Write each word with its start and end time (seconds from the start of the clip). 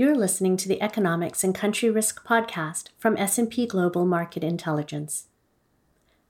You're 0.00 0.16
listening 0.16 0.56
to 0.56 0.66
the 0.66 0.80
Economics 0.80 1.44
and 1.44 1.54
Country 1.54 1.90
Risk 1.90 2.24
podcast 2.24 2.88
from 2.98 3.18
S&P 3.18 3.66
Global 3.66 4.06
Market 4.06 4.42
Intelligence. 4.42 5.26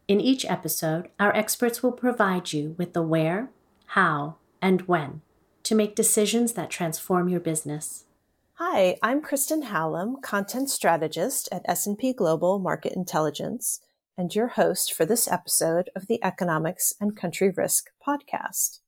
In 0.08 0.20
each 0.20 0.44
episode, 0.44 1.08
our 1.20 1.32
experts 1.36 1.80
will 1.80 1.92
provide 1.92 2.52
you 2.52 2.74
with 2.78 2.94
the 2.94 3.02
where, 3.02 3.48
how, 3.86 4.38
and 4.60 4.80
when 4.88 5.20
to 5.62 5.76
make 5.76 5.94
decisions 5.94 6.54
that 6.54 6.68
transform 6.68 7.28
your 7.28 7.38
business. 7.38 8.06
Hi, 8.54 8.98
I'm 9.04 9.22
Kristen 9.22 9.62
Hallam, 9.62 10.20
content 10.20 10.68
strategist 10.68 11.48
at 11.52 11.62
S&P 11.66 12.12
Global 12.12 12.58
Market 12.58 12.94
Intelligence, 12.94 13.82
and 14.18 14.34
your 14.34 14.48
host 14.48 14.92
for 14.92 15.04
this 15.04 15.28
episode 15.28 15.90
of 15.94 16.08
the 16.08 16.18
Economics 16.24 16.92
and 17.00 17.16
Country 17.16 17.50
Risk 17.56 17.90
podcast. 18.04 18.80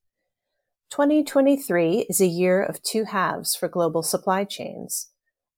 2023 0.89 2.05
is 2.09 2.21
a 2.21 2.27
year 2.27 2.61
of 2.61 2.81
two 2.83 3.05
halves 3.05 3.55
for 3.55 3.67
global 3.67 4.03
supply 4.03 4.43
chains. 4.43 5.09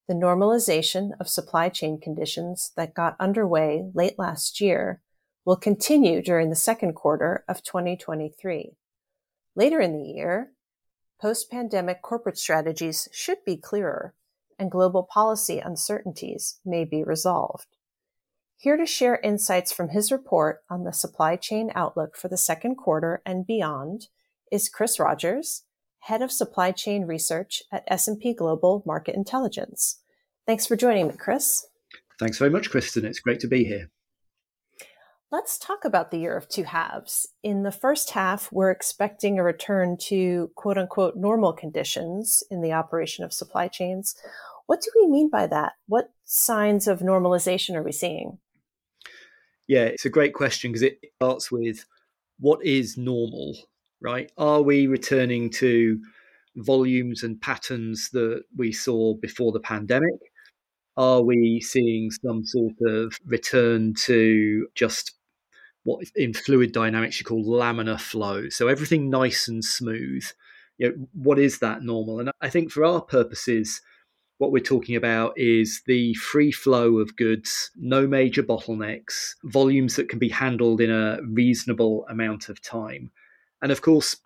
The 0.08 0.14
normalization 0.14 1.12
of 1.20 1.28
supply 1.28 1.70
chain 1.70 2.00
conditions 2.00 2.72
that 2.78 2.94
got 2.94 3.16
underway 3.20 3.90
late 3.94 4.20
last 4.20 4.62
year 4.62 5.02
will 5.46 5.56
continue 5.56 6.22
during 6.22 6.50
the 6.50 6.56
second 6.56 6.94
quarter 6.94 7.44
of 7.48 7.64
2023. 7.64 8.78
Later 9.56 9.80
in 9.80 9.94
the 9.94 10.10
year, 10.10 10.52
post-pandemic 11.22 12.02
corporate 12.02 12.38
strategies 12.38 13.08
should 13.12 13.38
be 13.46 13.58
clearer 13.58 14.14
and 14.58 14.72
global 14.72 15.04
policy 15.04 15.60
uncertainties 15.60 16.60
may 16.66 16.86
be 16.86 17.04
resolved. 17.04 17.68
Here 18.58 18.78
to 18.78 18.86
share 18.86 19.18
insights 19.18 19.72
from 19.72 19.90
his 19.90 20.12
report 20.12 20.64
on 20.70 20.84
the 20.84 20.94
supply 20.94 21.36
chain 21.36 21.72
outlook 21.76 22.16
for 22.16 22.30
the 22.30 22.38
second 22.38 22.76
quarter 22.76 23.22
and 23.26 23.46
beyond 23.46 24.08
is 24.52 24.70
Chris 24.70 25.00
Rogers, 25.00 25.64
Head 26.00 26.22
of 26.22 26.32
Supply 26.32 26.72
Chain 26.72 27.06
Research 27.06 27.64
at 27.72 27.84
S&P 27.88 28.34
Global 28.34 28.84
Market 28.86 29.16
Intelligence. 29.16 30.02
Thanks 30.46 30.66
for 30.68 30.76
joining 30.76 31.08
me, 31.08 31.16
Chris. 31.18 31.66
Thanks 32.20 32.38
very 32.38 32.52
much, 32.52 32.70
Kristen. 32.70 33.06
It's 33.06 33.20
great 33.20 33.40
to 33.42 33.48
be 33.48 33.64
here. 33.64 33.90
Let's 35.32 35.58
talk 35.58 35.84
about 35.84 36.12
the 36.12 36.20
year 36.20 36.38
of 36.38 36.48
two 36.48 36.64
halves. 36.64 37.28
In 37.44 37.64
the 37.64 37.72
first 37.72 38.12
half, 38.12 38.52
we're 38.52 38.72
expecting 38.72 39.38
a 39.38 39.44
return 39.44 39.98
to 40.04 40.52
quote 40.56 40.78
unquote 40.78 41.16
normal 41.16 41.52
conditions 41.52 42.44
in 42.52 42.62
the 42.62 42.72
operation 42.72 43.26
of 43.26 43.34
supply 43.34 43.68
chains. 43.68 44.16
What 44.68 44.82
do 44.82 44.92
we 44.96 45.08
mean 45.08 45.30
by 45.30 45.48
that? 45.48 45.74
What 45.88 46.12
signs 46.24 46.88
of 46.88 47.00
normalization 47.00 47.76
are 47.76 47.84
we 47.84 47.92
seeing? 47.92 48.38
Yeah, 49.68 49.86
it's 49.86 50.06
a 50.06 50.10
great 50.10 50.34
question 50.34 50.72
because 50.72 50.84
it 50.84 51.00
starts 51.16 51.52
with 51.52 51.86
what 52.40 52.64
is 52.64 52.98
normal 52.98 53.58
right? 54.06 54.32
Are 54.38 54.62
we 54.62 54.86
returning 54.86 55.50
to 55.52 56.00
volumes 56.58 57.24
and 57.24 57.42
patterns 57.42 58.12
that 58.14 58.44
we 58.56 58.72
saw 58.72 59.16
before 59.16 59.52
the 59.52 59.60
pandemic? 59.60 60.20
Are 60.96 61.24
we 61.24 61.60
seeing 61.60 62.12
some 62.12 62.46
sort 62.46 62.76
of 62.86 63.18
return 63.26 63.96
to 64.06 64.68
just 64.76 65.14
what 65.84 66.06
in 66.16 66.34
fluid 66.34 66.72
dynamics 66.72 67.20
you 67.20 67.26
call 67.26 67.44
laminar 67.44 68.00
flow? 68.00 68.48
So 68.50 68.68
everything 68.68 69.10
nice 69.10 69.48
and 69.48 69.66
smooth. 69.66 70.24
You 70.78 70.90
know, 70.90 71.08
what 71.14 71.40
is 71.40 71.60
that 71.60 71.82
normal? 71.82 72.20
And 72.20 72.30
I 72.42 72.50
think 72.50 72.72
for 72.72 72.86
our 72.86 73.02
purposes, 73.02 73.82
what 74.38 74.52
we're 74.52 74.60
talking 74.60 74.96
about 74.96 75.34
is 75.36 75.82
the 75.88 76.14
free 76.16 76.52
flow 76.52 77.00
of 77.00 77.16
goods, 77.16 77.72
no 77.76 78.06
major 78.06 78.44
bottlenecks, 78.44 79.34
volumes 79.46 79.96
that 79.96 80.10
can 80.10 80.20
be 80.20 80.30
handled 80.30 80.80
in 80.80 80.92
a 80.92 81.20
reasonable 81.28 82.06
amount 82.08 82.50
of 82.50 82.62
time. 82.62 83.10
And 83.66 83.72
of 83.72 83.82
course, 83.82 84.18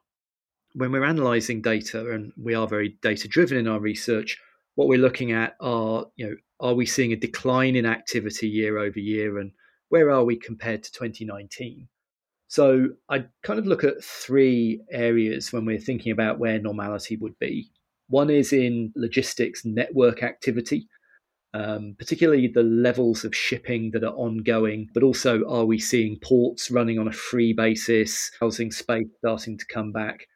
when 0.74 0.92
we're 0.92 1.06
analyzing 1.06 1.62
data, 1.62 2.12
and 2.12 2.34
we 2.36 2.56
are 2.56 2.68
very 2.68 2.98
data 3.02 3.26
driven 3.30 3.58
in 3.58 3.70
our 3.70 3.80
research, 3.80 4.38
what 4.76 4.90
we're 4.90 5.00
looking 5.00 5.32
at 5.32 5.56
are, 5.62 6.08
you 6.18 6.28
know, 6.28 6.36
are 6.60 6.74
we 6.74 6.86
seeing 6.86 7.14
a 7.14 7.16
decline 7.16 7.78
in 7.78 7.86
activity 7.86 8.50
year 8.50 8.78
over 8.80 9.00
year, 9.00 9.38
and 9.38 9.54
where 9.88 10.12
are 10.12 10.26
we 10.26 10.36
compared 10.36 10.84
to 10.84 10.92
2019? 10.92 11.88
So 12.50 12.90
I 13.08 13.28
kind 13.42 13.60
of 13.60 13.66
look 13.66 13.86
at 13.86 14.04
three 14.04 14.82
areas 14.92 15.54
when 15.54 15.66
we're 15.66 15.80
thinking 15.80 16.12
about 16.12 16.38
where 16.38 16.60
normality 16.60 17.16
would 17.16 17.40
be. 17.40 17.72
One 18.10 18.30
is 18.30 18.52
in 18.52 18.92
logistics 18.98 19.64
network 19.64 20.22
activity 20.22 20.90
um, 21.54 21.96
particularly 21.98 22.48
the 22.48 22.64
levels 22.64 23.26
of 23.26 23.36
shipping 23.36 23.92
that 23.92 24.04
are 24.04 24.14
ongoing, 24.14 24.90
but 24.94 25.04
also 25.04 25.44
are 25.48 25.66
we 25.66 25.80
seeing 25.80 26.20
ports 26.20 26.70
running 26.70 27.00
on 27.00 27.08
a 27.08 27.14
free 27.14 27.54
basis, 27.54 28.32
housing 28.40 28.72
space 28.72 29.08
starting 29.20 29.58
to 29.58 29.66
come 29.66 29.92
back? 29.92 30.28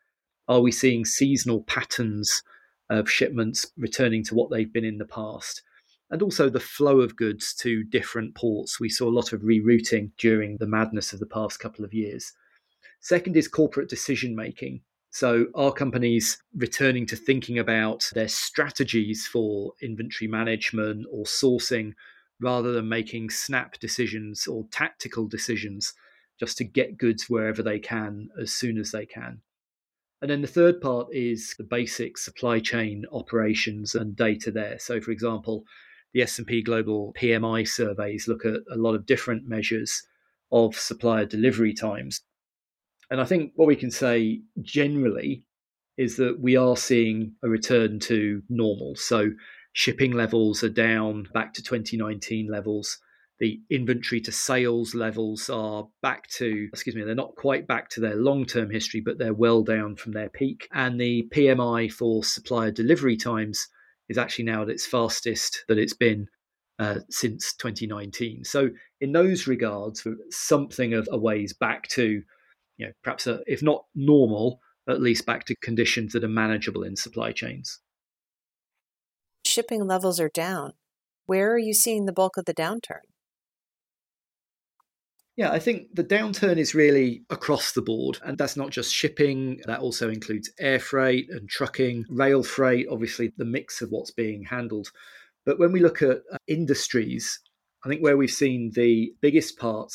Are 0.48 0.62
we 0.62 0.72
seeing 0.72 1.06
seasonal 1.06 1.64
patterns 1.64 2.42
of 2.90 3.10
shipments 3.10 3.66
returning 3.78 4.24
to 4.26 4.36
what 4.36 4.50
they've 4.50 4.74
been 4.74 4.86
in 4.86 4.98
the 4.98 5.06
past? 5.06 5.62
And 6.10 6.22
also 6.22 6.50
the 6.50 6.60
flow 6.60 7.00
of 7.00 7.16
goods 7.16 7.54
to 7.56 7.84
different 7.84 8.36
ports. 8.36 8.80
We 8.80 8.90
saw 8.90 9.08
a 9.08 9.18
lot 9.18 9.34
of 9.34 9.42
rerouting 9.42 10.12
during 10.18 10.58
the 10.58 10.68
madness 10.68 11.14
of 11.14 11.20
the 11.20 11.26
past 11.26 11.60
couple 11.60 11.86
of 11.86 11.94
years. 11.94 12.32
Second 13.00 13.38
is 13.38 13.48
corporate 13.48 13.90
decision 13.90 14.36
making. 14.36 14.82
So, 15.14 15.46
are 15.54 15.72
companies 15.72 16.42
returning 16.56 17.06
to 17.06 17.16
thinking 17.16 17.60
about 17.60 18.10
their 18.16 18.28
strategies 18.28 19.28
for 19.28 19.74
inventory 19.80 20.28
management 20.28 21.06
or 21.12 21.26
sourcing 21.26 21.94
rather 22.40 22.72
than 22.72 22.90
making 22.90 23.30
snap 23.30 23.80
decisions 23.80 24.48
or 24.48 24.66
tactical 24.72 25.28
decisions 25.28 25.94
just 26.40 26.58
to 26.58 26.64
get 26.64 26.98
goods 26.98 27.30
wherever 27.30 27.62
they 27.62 27.78
can 27.78 28.30
as 28.42 28.54
soon 28.54 28.80
as 28.80 28.90
they 28.90 29.06
can? 29.06 29.40
And 30.24 30.32
then 30.32 30.42
the 30.42 30.48
third 30.48 30.82
part 30.82 31.10
is 31.14 31.54
the 31.60 31.64
basic 31.64 32.18
supply 32.18 32.60
chain 32.60 33.06
operations 33.12 33.94
and 33.94 34.16
data 34.16 34.50
there. 34.50 34.80
So, 34.80 35.00
for 35.00 35.12
example, 35.12 35.64
the 36.14 36.24
S&P 36.24 36.64
Global 36.64 37.14
PMI 37.14 37.68
surveys 37.68 38.28
look 38.28 38.46
at 38.48 38.62
a 38.72 38.78
lot 38.78 38.96
of 38.96 39.06
different 39.06 39.48
measures 39.48 40.08
of 40.52 40.76
supplier 40.76 41.28
delivery 41.28 41.76
times 41.76 42.22
and 43.10 43.22
I 43.22 43.26
think 43.26 43.54
what 43.56 43.68
we 43.68 43.76
can 43.76 43.92
say 43.92 44.42
generally 44.62 45.44
is 45.98 46.18
that 46.18 46.40
we 46.40 46.56
are 46.56 46.78
seeing 46.78 47.34
a 47.44 47.50
return 47.50 48.00
to 48.00 48.42
normal. 48.50 48.96
So 48.96 49.32
shipping 49.74 50.12
levels 50.12 50.64
are 50.64 50.70
down 50.70 51.28
back 51.34 51.54
to 51.54 51.64
2019 51.64 52.48
levels. 52.48 53.00
The 53.40 53.60
inventory 53.70 54.22
to 54.22 54.32
sales 54.32 54.96
levels 54.96 55.50
are 55.50 55.88
back 56.02 56.28
to, 56.38 56.70
excuse 56.72 56.96
me, 56.96 57.04
they're 57.04 57.16
not 57.16 57.36
quite 57.36 57.68
back 57.68 57.90
to 57.90 58.00
their 58.00 58.16
long 58.16 58.46
term 58.46 58.70
history, 58.70 59.02
but 59.02 59.18
they're 59.18 59.34
well 59.34 59.64
down 59.64 59.96
from 59.96 60.14
their 60.14 60.30
peak. 60.30 60.68
And 60.72 61.00
the 61.00 61.28
PMI 61.34 61.92
for 61.92 62.24
supplier 62.24 62.72
delivery 62.72 63.18
times 63.18 63.68
is 64.10 64.18
actually 64.18 64.46
now 64.46 64.64
at 64.64 64.70
its 64.70 64.86
fastest 64.86 65.66
that 65.68 65.78
it's 65.78 65.94
been 65.94 66.28
uh, 66.80 67.00
since 67.10 67.54
2019. 67.54 68.44
So, 68.46 68.70
in 69.02 69.12
those 69.12 69.48
regards, 69.48 70.08
something 70.30 70.94
of 70.94 71.08
a 71.12 71.18
ways 71.18 71.54
back 71.54 71.88
to 71.90 72.24
you 72.78 72.88
know, 72.88 72.92
perhaps 73.04 73.28
a, 73.28 73.42
if 73.48 73.62
not 73.62 73.86
normal, 73.96 74.60
at 74.88 75.02
least 75.02 75.26
back 75.26 75.46
to 75.46 75.56
conditions 75.56 76.14
that 76.14 76.24
are 76.24 76.30
manageable 76.30 76.84
in 76.84 76.96
supply 76.96 77.32
chains. 77.32 77.80
Shipping 79.46 79.88
levels 79.88 80.20
are 80.20 80.30
down. 80.30 80.74
Where 81.26 81.54
are 81.54 81.60
you 81.60 81.74
seeing 81.74 82.06
the 82.06 82.14
bulk 82.14 82.38
of 82.38 82.46
the 82.46 82.54
downturn? 82.54 83.02
Yeah, 85.36 85.52
I 85.52 85.58
think 85.58 85.96
the 85.96 86.04
downturn 86.04 86.58
is 86.58 86.76
really 86.76 87.24
across 87.30 87.72
the 87.72 87.82
board. 87.82 88.20
And 88.24 88.38
that's 88.38 88.56
not 88.56 88.70
just 88.70 88.94
shipping, 88.94 89.62
that 89.66 89.80
also 89.80 90.10
includes 90.10 90.52
air 90.60 90.80
freight 90.80 91.28
and 91.30 91.50
trucking, 91.50 92.06
rail 92.10 92.44
freight, 92.44 92.88
obviously, 92.92 93.34
the 93.38 93.46
mix 93.46 93.82
of 93.82 93.90
what's 93.90 94.12
being 94.12 94.44
handled. 94.44 94.92
But 95.46 95.60
when 95.60 95.72
we 95.72 95.80
look 95.80 96.02
at 96.02 96.22
uh, 96.32 96.38
industries, 96.48 97.40
I 97.84 97.90
think 97.90 98.02
where 98.02 98.16
we've 98.16 98.30
seen 98.30 98.72
the 98.76 99.14
biggest 99.22 99.58
part 99.58 99.92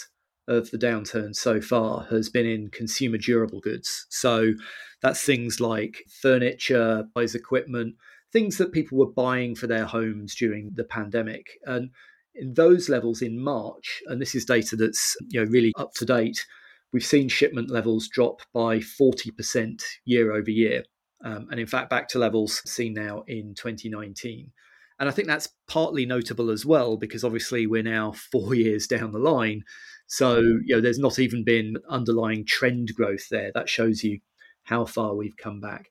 of 0.49 0.71
the 0.71 0.79
downturn 0.79 1.37
so 1.37 1.61
far 1.61 2.07
has 2.11 2.29
been 2.29 2.47
in 2.47 2.71
consumer 2.71 3.19
durable 3.19 3.61
goods. 3.61 4.07
So 4.09 4.55
that's 5.03 5.23
things 5.23 5.61
like 5.61 6.05
furniture, 6.21 7.05
buys 7.15 7.35
equipment, 7.35 7.95
things 8.33 8.59
that 8.59 8.73
people 8.73 8.99
were 8.99 9.13
buying 9.13 9.55
for 9.55 9.67
their 9.67 9.85
homes 9.85 10.35
during 10.35 10.73
the 10.75 10.85
pandemic. 10.85 11.47
And 11.65 11.91
in 12.35 12.55
those 12.55 12.89
levels 12.89 13.23
in 13.23 13.39
March, 13.39 14.03
and 14.07 14.21
this 14.21 14.35
is 14.35 14.45
data 14.45 14.77
that's 14.77 15.17
you 15.29 15.45
know 15.45 15.51
really 15.51 15.73
up 15.79 15.93
to 15.95 16.05
date, 16.05 16.45
we've 16.93 17.05
seen 17.05 17.29
shipment 17.29 17.71
levels 17.71 18.09
drop 18.09 18.41
by 18.53 18.79
40% 18.79 19.83
year 20.05 20.33
over 20.33 20.51
year. 20.51 20.85
Um, 21.25 21.49
and 21.51 21.59
in 21.59 21.67
fact, 21.67 21.91
back 21.91 22.09
to 22.09 22.19
levels 22.19 22.63
seen 22.65 22.95
now 22.95 23.25
in 23.27 23.55
2019. 23.55 24.51
And 25.01 25.09
I 25.09 25.13
think 25.13 25.29
that's 25.29 25.49
partly 25.69 26.07
notable 26.07 26.51
as 26.51 26.67
well 26.67 26.97
because 26.97 27.25
obviously 27.25 27.67
we're 27.67 27.83
now 27.83 28.13
four 28.33 28.55
years 28.55 28.87
down 28.87 29.13
the 29.13 29.19
line 29.19 29.63
so, 30.09 30.39
you 30.41 30.75
know, 30.75 30.81
there's 30.81 30.99
not 30.99 31.19
even 31.19 31.45
been 31.45 31.77
underlying 31.89 32.47
trend 32.47 32.95
growth 32.95 33.29
there. 33.31 33.53
That 33.55 33.69
shows 33.69 34.03
you 34.03 34.21
how 34.65 34.87
far 34.87 35.15
we've 35.15 35.37
come 35.37 35.61
back. 35.61 35.91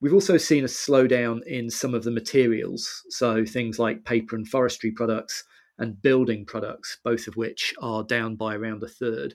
We've 0.00 0.14
also 0.14 0.38
seen 0.38 0.64
a 0.64 0.66
slowdown 0.66 1.44
in 1.44 1.68
some 1.68 1.94
of 1.94 2.02
the 2.02 2.10
materials. 2.10 3.02
So, 3.10 3.44
things 3.44 3.78
like 3.78 4.06
paper 4.06 4.34
and 4.34 4.48
forestry 4.48 4.90
products 4.90 5.44
and 5.78 6.00
building 6.00 6.46
products, 6.46 6.98
both 7.04 7.26
of 7.26 7.36
which 7.36 7.74
are 7.82 8.02
down 8.02 8.34
by 8.34 8.54
around 8.54 8.82
a 8.82 8.88
third. 8.88 9.34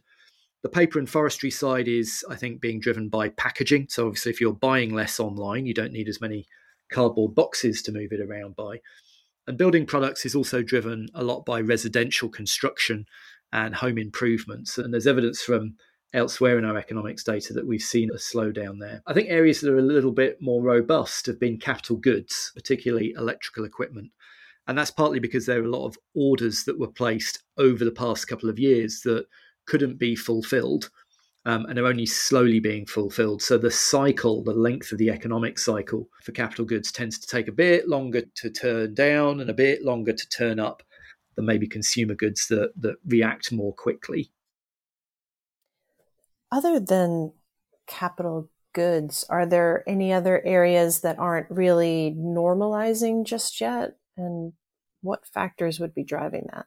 The 0.63 0.69
paper 0.69 0.97
and 0.97 1.07
forestry 1.07 1.51
side 1.51 1.87
is, 1.87 2.25
I 2.27 2.35
think, 2.35 2.61
being 2.61 2.79
driven 2.79 3.09
by 3.09 3.29
packaging. 3.29 3.87
So, 3.89 4.07
obviously, 4.07 4.31
if 4.31 4.41
you're 4.41 4.53
buying 4.53 4.91
less 4.91 5.19
online, 5.19 5.67
you 5.67 5.75
don't 5.75 5.93
need 5.93 6.09
as 6.09 6.19
many 6.19 6.47
cardboard 6.91 7.35
boxes 7.35 7.83
to 7.83 7.91
move 7.91 8.11
it 8.11 8.21
around 8.21 8.55
by. 8.55 8.79
And 9.47 9.55
building 9.55 9.85
products 9.85 10.25
is 10.25 10.33
also 10.33 10.63
driven 10.63 11.09
a 11.13 11.23
lot 11.23 11.45
by 11.45 11.61
residential 11.61 12.29
construction 12.29 13.05
and 13.55 13.73
home 13.73 13.97
improvements. 13.97 14.77
And 14.77 14.93
there's 14.93 15.07
evidence 15.07 15.41
from 15.41 15.75
elsewhere 16.13 16.57
in 16.57 16.65
our 16.65 16.77
economics 16.77 17.23
data 17.23 17.53
that 17.53 17.65
we've 17.65 17.81
seen 17.81 18.09
a 18.11 18.15
slowdown 18.15 18.79
there. 18.79 19.01
I 19.07 19.13
think 19.13 19.29
areas 19.29 19.61
that 19.61 19.71
are 19.71 19.79
a 19.79 19.81
little 19.81 20.11
bit 20.11 20.41
more 20.41 20.61
robust 20.61 21.25
have 21.27 21.39
been 21.39 21.57
capital 21.57 21.95
goods, 21.95 22.51
particularly 22.53 23.13
electrical 23.17 23.63
equipment. 23.63 24.11
And 24.67 24.77
that's 24.77 24.91
partly 24.91 25.19
because 25.19 25.45
there 25.45 25.61
are 25.61 25.65
a 25.65 25.69
lot 25.69 25.85
of 25.85 25.97
orders 26.15 26.65
that 26.65 26.77
were 26.77 26.91
placed 26.91 27.43
over 27.57 27.85
the 27.85 27.91
past 27.91 28.27
couple 28.27 28.49
of 28.49 28.59
years 28.59 29.01
that 29.05 29.25
couldn't 29.67 29.99
be 29.99 30.17
fulfilled 30.17 30.89
um, 31.45 31.65
and 31.67 31.79
are 31.79 31.87
only 31.87 32.05
slowly 32.05 32.59
being 32.59 32.85
fulfilled. 32.85 33.41
So 33.41 33.57
the 33.57 33.71
cycle, 33.71 34.43
the 34.43 34.53
length 34.53 34.91
of 34.91 34.97
the 34.97 35.11
economic 35.11 35.59
cycle 35.59 36.09
for 36.23 36.33
capital 36.33 36.65
goods 36.65 36.91
tends 36.91 37.19
to 37.19 37.27
take 37.27 37.47
a 37.47 37.53
bit 37.53 37.87
longer 37.87 38.23
to 38.35 38.49
turn 38.49 38.95
down 38.95 39.39
and 39.39 39.49
a 39.49 39.53
bit 39.53 39.81
longer 39.83 40.11
to 40.11 40.29
turn 40.29 40.59
up 40.59 40.83
than 41.35 41.45
maybe 41.45 41.67
consumer 41.67 42.15
goods 42.15 42.47
that, 42.47 42.71
that 42.77 42.95
react 43.05 43.51
more 43.51 43.73
quickly. 43.73 44.31
Other 46.51 46.79
than 46.79 47.33
capital 47.87 48.49
goods, 48.73 49.25
are 49.29 49.45
there 49.45 49.83
any 49.87 50.13
other 50.13 50.41
areas 50.45 51.01
that 51.01 51.19
aren't 51.19 51.49
really 51.49 52.15
normalizing 52.17 53.25
just 53.25 53.59
yet? 53.59 53.97
And 54.17 54.53
what 55.01 55.25
factors 55.25 55.79
would 55.79 55.93
be 55.93 56.03
driving 56.03 56.47
that? 56.53 56.65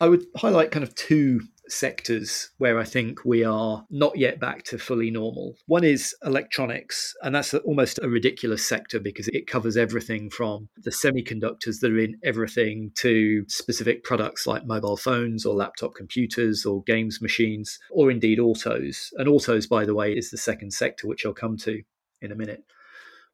I 0.00 0.08
would 0.08 0.24
highlight 0.36 0.70
kind 0.70 0.82
of 0.82 0.94
two 0.94 1.40
sectors 1.68 2.50
where 2.58 2.78
I 2.78 2.84
think 2.84 3.24
we 3.24 3.44
are 3.44 3.84
not 3.90 4.16
yet 4.16 4.40
back 4.40 4.64
to 4.64 4.78
fully 4.78 5.10
normal. 5.10 5.56
One 5.66 5.84
is 5.84 6.14
electronics, 6.24 7.14
and 7.22 7.34
that's 7.34 7.54
almost 7.54 7.98
a 8.02 8.08
ridiculous 8.08 8.66
sector 8.66 9.00
because 9.00 9.28
it 9.28 9.46
covers 9.46 9.76
everything 9.76 10.30
from 10.30 10.68
the 10.76 10.90
semiconductors 10.90 11.80
that 11.80 11.92
are 11.92 11.98
in 11.98 12.18
everything 12.24 12.92
to 12.96 13.44
specific 13.48 14.04
products 14.04 14.46
like 14.46 14.66
mobile 14.66 14.96
phones 14.96 15.44
or 15.46 15.54
laptop 15.54 15.94
computers 15.94 16.64
or 16.64 16.82
games 16.84 17.20
machines, 17.20 17.78
or 17.90 18.10
indeed 18.10 18.38
autos. 18.38 19.10
And 19.16 19.28
autos, 19.28 19.66
by 19.66 19.84
the 19.84 19.94
way, 19.94 20.12
is 20.12 20.30
the 20.30 20.38
second 20.38 20.72
sector, 20.72 21.06
which 21.06 21.24
I'll 21.24 21.32
come 21.32 21.56
to 21.58 21.82
in 22.20 22.32
a 22.32 22.36
minute. 22.36 22.64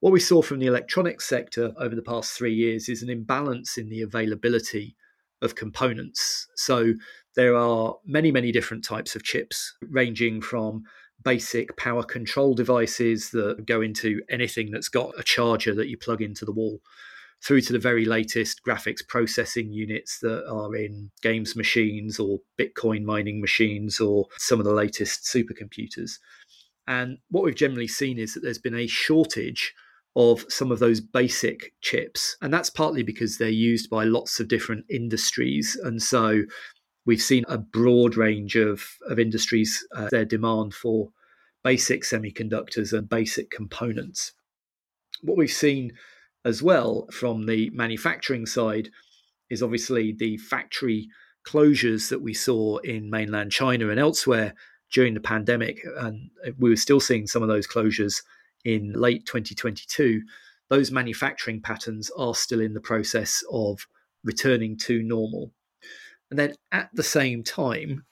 What 0.01 0.15
we 0.15 0.21
saw 0.21 0.41
from 0.41 0.61
the 0.61 0.67
electronics 0.67 1.29
sector 1.29 1.75
over 1.77 1.95
the 1.95 2.01
past 2.01 2.33
three 2.33 2.55
years 2.55 2.89
is 2.89 3.03
an 3.03 3.11
imbalance 3.11 3.77
in 3.77 3.91
the 3.91 4.01
availability 4.01 4.97
of 5.43 5.55
components. 5.55 6.47
So 6.57 6.95
there 7.37 7.57
are 7.57 7.97
many, 8.05 8.33
many 8.33 8.53
different 8.53 8.85
types 8.85 9.15
of 9.15 9.23
chips, 9.23 9.75
ranging 9.83 10.41
from 10.41 10.83
basic 11.23 11.77
power 11.77 12.03
control 12.03 12.55
devices 12.55 13.31
that 13.31 13.67
go 13.67 13.81
into 13.81 14.23
anything 14.31 14.71
that's 14.71 14.89
got 14.89 15.13
a 15.19 15.23
charger 15.23 15.75
that 15.75 15.89
you 15.89 15.99
plug 15.99 16.23
into 16.23 16.45
the 16.45 16.53
wall, 16.53 16.81
through 17.43 17.61
to 17.63 17.73
the 17.73 17.79
very 17.79 18.05
latest 18.05 18.61
graphics 18.67 19.07
processing 19.07 19.73
units 19.73 20.19
that 20.21 20.47
are 20.47 20.75
in 20.75 21.11
games 21.23 21.57
machines 21.57 22.19
or 22.19 22.39
Bitcoin 22.59 23.03
mining 23.03 23.41
machines 23.41 24.01
or 24.01 24.27
some 24.37 24.59
of 24.59 24.67
the 24.67 24.75
latest 24.75 25.25
supercomputers. 25.25 26.19
And 26.87 27.19
what 27.31 27.45
we've 27.45 27.55
generally 27.55 27.89
seen 27.89 28.19
is 28.19 28.35
that 28.35 28.41
there's 28.41 28.59
been 28.59 28.75
a 28.75 28.87
shortage 28.87 29.73
of 30.17 30.45
some 30.49 30.73
of 30.73 30.79
those 30.81 31.01
basic 31.01 31.73
chips. 31.81 32.37
And 32.43 32.53
that's 32.53 32.71
partly 32.71 33.03
because 33.03 33.39
they're 33.39 33.49
used 33.49 33.89
by 33.89 34.05
lots 34.05 34.41
of 34.41 34.49
different 34.49 34.85
industries. 34.91 35.79
And 35.83 36.03
so 36.03 36.43
we've 37.07 37.23
seen 37.23 37.45
a 37.49 37.59
broad 37.59 38.17
range 38.17 38.57
of, 38.57 38.85
of 39.09 39.19
industries, 39.19 39.87
uh, 39.95 40.09
their 40.11 40.25
demand 40.25 40.75
for 40.75 41.11
basic 41.63 42.03
semiconductors 42.03 42.93
and 42.93 43.09
basic 43.09 43.51
components. 43.51 44.33
What 45.23 45.37
we've 45.37 45.51
seen 45.51 45.93
as 46.45 46.63
well 46.63 47.07
from 47.13 47.47
the 47.47 47.71
manufacturing 47.71 48.47
side 48.47 48.89
is 49.51 49.63
obviously 49.63 50.13
the 50.13 50.39
factory 50.39 51.09
closures 51.47 52.09
that 52.11 52.23
we 52.23 52.35
saw 52.35 52.79
in 52.79 53.11
mainland 53.11 53.53
China 53.53 53.89
and 53.89 54.01
elsewhere 54.01 54.55
during 54.93 55.15
the 55.15 55.21
pandemic. 55.21 55.81
And 55.99 56.31
we 56.59 56.71
were 56.71 56.77
still 56.77 57.01
seeing 57.01 57.27
some 57.27 57.43
of 57.43 57.49
those 57.49 57.67
closures 57.67 58.23
in 58.65 58.93
late 58.93 59.27
2022, 59.27 60.23
those 60.69 60.91
manufacturing 60.91 61.61
patterns 61.61 62.11
are 62.17 62.35
still 62.35 62.61
in 62.61 62.75
the 62.75 62.81
process 62.81 63.43
of 63.51 63.87
returning 64.25 64.77
to 64.77 65.03
normal. 65.03 65.53
And 66.31 66.39
then 66.39 66.55
at 66.71 66.91
the 66.95 67.03
same 67.03 67.43
time, 67.43 68.05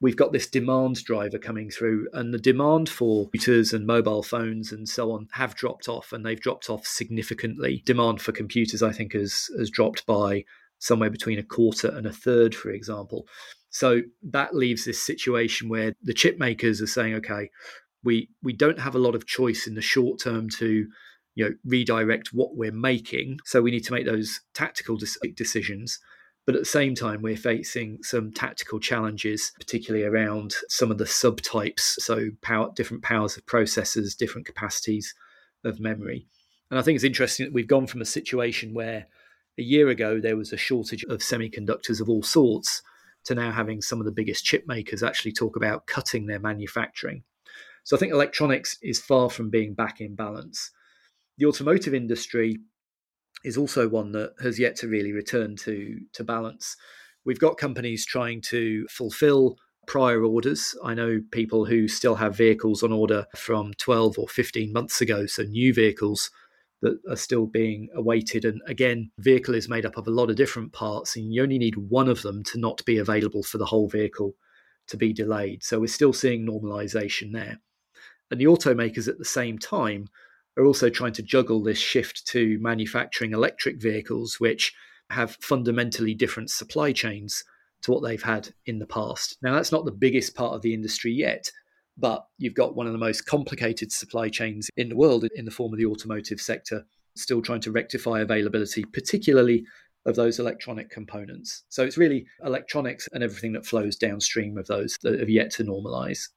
we've 0.00 0.16
got 0.16 0.32
this 0.32 0.46
demand 0.46 1.02
driver 1.04 1.38
coming 1.38 1.70
through, 1.70 2.08
and 2.12 2.32
the 2.32 2.38
demand 2.38 2.88
for 2.88 3.24
computers 3.24 3.72
and 3.72 3.86
mobile 3.86 4.22
phones 4.22 4.72
and 4.72 4.88
so 4.88 5.12
on 5.12 5.28
have 5.32 5.54
dropped 5.54 5.88
off, 5.88 6.12
and 6.12 6.24
they've 6.24 6.40
dropped 6.40 6.70
off 6.70 6.86
significantly. 6.86 7.82
Demand 7.86 8.20
for 8.20 8.32
computers, 8.32 8.82
I 8.82 8.92
think, 8.92 9.14
has, 9.14 9.48
has 9.58 9.70
dropped 9.70 10.06
by 10.06 10.44
somewhere 10.78 11.10
between 11.10 11.38
a 11.38 11.42
quarter 11.42 11.88
and 11.88 12.06
a 12.06 12.12
third, 12.12 12.54
for 12.54 12.70
example. 12.70 13.26
So 13.70 14.02
that 14.22 14.54
leaves 14.54 14.84
this 14.84 15.02
situation 15.02 15.68
where 15.68 15.94
the 16.02 16.14
chip 16.14 16.38
makers 16.38 16.80
are 16.80 16.86
saying, 16.86 17.14
okay, 17.14 17.50
we 18.06 18.30
we 18.42 18.54
don't 18.54 18.78
have 18.78 18.94
a 18.94 19.00
lot 19.00 19.14
of 19.14 19.26
choice 19.26 19.66
in 19.66 19.74
the 19.74 19.82
short 19.82 20.20
term 20.20 20.48
to 20.48 20.86
you 21.34 21.44
know 21.44 21.54
redirect 21.66 22.32
what 22.32 22.56
we're 22.56 22.72
making. 22.72 23.40
So 23.44 23.60
we 23.60 23.72
need 23.72 23.84
to 23.84 23.92
make 23.92 24.06
those 24.06 24.40
tactical 24.54 24.96
decisions. 25.34 25.98
But 26.46 26.54
at 26.54 26.60
the 26.60 26.64
same 26.64 26.94
time 26.94 27.20
we're 27.20 27.36
facing 27.36 27.98
some 28.02 28.32
tactical 28.32 28.78
challenges 28.78 29.52
particularly 29.58 30.06
around 30.06 30.54
some 30.68 30.92
of 30.92 30.98
the 30.98 31.04
subtypes. 31.04 31.98
So 31.98 32.30
power 32.40 32.70
different 32.74 33.02
powers 33.02 33.36
of 33.36 33.44
processors 33.44 34.16
different 34.16 34.46
capacities 34.46 35.12
of 35.64 35.80
memory. 35.80 36.26
And 36.70 36.78
i 36.78 36.82
think 36.82 36.96
it's 36.96 37.04
interesting 37.04 37.46
that 37.46 37.52
we've 37.52 37.74
gone 37.76 37.88
from 37.88 38.00
a 38.00 38.06
situation 38.18 38.72
where 38.72 39.06
a 39.58 39.62
year 39.62 39.88
ago 39.88 40.20
there 40.20 40.36
was 40.36 40.52
a 40.52 40.56
shortage 40.56 41.04
of 41.04 41.20
semiconductors 41.20 42.00
of 42.00 42.08
all 42.08 42.22
sorts 42.22 42.82
to 43.24 43.34
now 43.34 43.50
having 43.50 43.82
some 43.82 43.98
of 43.98 44.04
the 44.04 44.12
biggest 44.12 44.44
chip 44.44 44.64
makers 44.68 45.02
actually 45.02 45.32
talk 45.32 45.56
about 45.56 45.86
cutting 45.86 46.26
their 46.26 46.38
manufacturing 46.38 47.24
so 47.86 47.96
I 47.96 48.00
think 48.00 48.12
electronics 48.12 48.78
is 48.82 49.00
far 49.00 49.30
from 49.30 49.48
being 49.48 49.72
back 49.72 50.00
in 50.00 50.16
balance. 50.16 50.72
The 51.38 51.46
automotive 51.46 51.94
industry 51.94 52.58
is 53.44 53.56
also 53.56 53.88
one 53.88 54.10
that 54.10 54.32
has 54.42 54.58
yet 54.58 54.74
to 54.78 54.88
really 54.88 55.12
return 55.12 55.54
to, 55.58 56.00
to 56.14 56.24
balance. 56.24 56.76
We've 57.24 57.38
got 57.38 57.58
companies 57.58 58.04
trying 58.04 58.40
to 58.48 58.88
fulfill 58.90 59.56
prior 59.86 60.24
orders. 60.24 60.74
I 60.82 60.94
know 60.94 61.20
people 61.30 61.64
who 61.64 61.86
still 61.86 62.16
have 62.16 62.36
vehicles 62.36 62.82
on 62.82 62.92
order 62.92 63.26
from 63.36 63.72
12 63.74 64.18
or 64.18 64.26
15 64.26 64.72
months 64.72 65.00
ago, 65.00 65.26
so 65.26 65.44
new 65.44 65.72
vehicles 65.72 66.32
that 66.82 66.98
are 67.08 67.14
still 67.14 67.46
being 67.46 67.88
awaited. 67.94 68.44
And 68.44 68.60
again, 68.66 69.12
vehicle 69.20 69.54
is 69.54 69.68
made 69.68 69.86
up 69.86 69.96
of 69.96 70.08
a 70.08 70.10
lot 70.10 70.28
of 70.28 70.34
different 70.34 70.72
parts, 70.72 71.14
and 71.14 71.32
you 71.32 71.40
only 71.40 71.58
need 71.58 71.76
one 71.76 72.08
of 72.08 72.22
them 72.22 72.42
to 72.46 72.58
not 72.58 72.84
be 72.84 72.98
available 72.98 73.44
for 73.44 73.58
the 73.58 73.66
whole 73.66 73.88
vehicle 73.88 74.34
to 74.88 74.96
be 74.96 75.12
delayed. 75.12 75.62
So 75.62 75.78
we're 75.78 75.86
still 75.86 76.12
seeing 76.12 76.44
normalization 76.44 77.32
there. 77.32 77.60
And 78.30 78.40
the 78.40 78.46
automakers 78.46 79.08
at 79.08 79.18
the 79.18 79.24
same 79.24 79.58
time 79.58 80.08
are 80.56 80.64
also 80.64 80.88
trying 80.88 81.12
to 81.12 81.22
juggle 81.22 81.62
this 81.62 81.78
shift 81.78 82.26
to 82.28 82.58
manufacturing 82.60 83.32
electric 83.32 83.80
vehicles, 83.80 84.40
which 84.40 84.74
have 85.10 85.36
fundamentally 85.40 86.14
different 86.14 86.50
supply 86.50 86.92
chains 86.92 87.44
to 87.82 87.92
what 87.92 88.02
they've 88.02 88.22
had 88.22 88.48
in 88.64 88.78
the 88.78 88.86
past. 88.86 89.36
Now, 89.42 89.54
that's 89.54 89.72
not 89.72 89.84
the 89.84 89.92
biggest 89.92 90.34
part 90.34 90.54
of 90.54 90.62
the 90.62 90.74
industry 90.74 91.12
yet, 91.12 91.50
but 91.96 92.26
you've 92.38 92.54
got 92.54 92.74
one 92.74 92.86
of 92.86 92.92
the 92.92 92.98
most 92.98 93.26
complicated 93.26 93.92
supply 93.92 94.28
chains 94.28 94.68
in 94.76 94.88
the 94.88 94.96
world 94.96 95.24
in 95.34 95.44
the 95.44 95.50
form 95.50 95.72
of 95.72 95.78
the 95.78 95.86
automotive 95.86 96.40
sector, 96.40 96.84
still 97.14 97.42
trying 97.42 97.60
to 97.60 97.72
rectify 97.72 98.20
availability, 98.20 98.84
particularly 98.84 99.64
of 100.06 100.14
those 100.14 100.38
electronic 100.38 100.88
components. 100.90 101.64
So 101.68 101.84
it's 101.84 101.98
really 101.98 102.26
electronics 102.44 103.08
and 103.12 103.22
everything 103.22 103.52
that 103.54 103.66
flows 103.66 103.96
downstream 103.96 104.56
of 104.56 104.66
those 104.66 104.96
that 105.02 105.18
have 105.18 105.30
yet 105.30 105.50
to 105.52 105.64
normalize. 105.64 106.28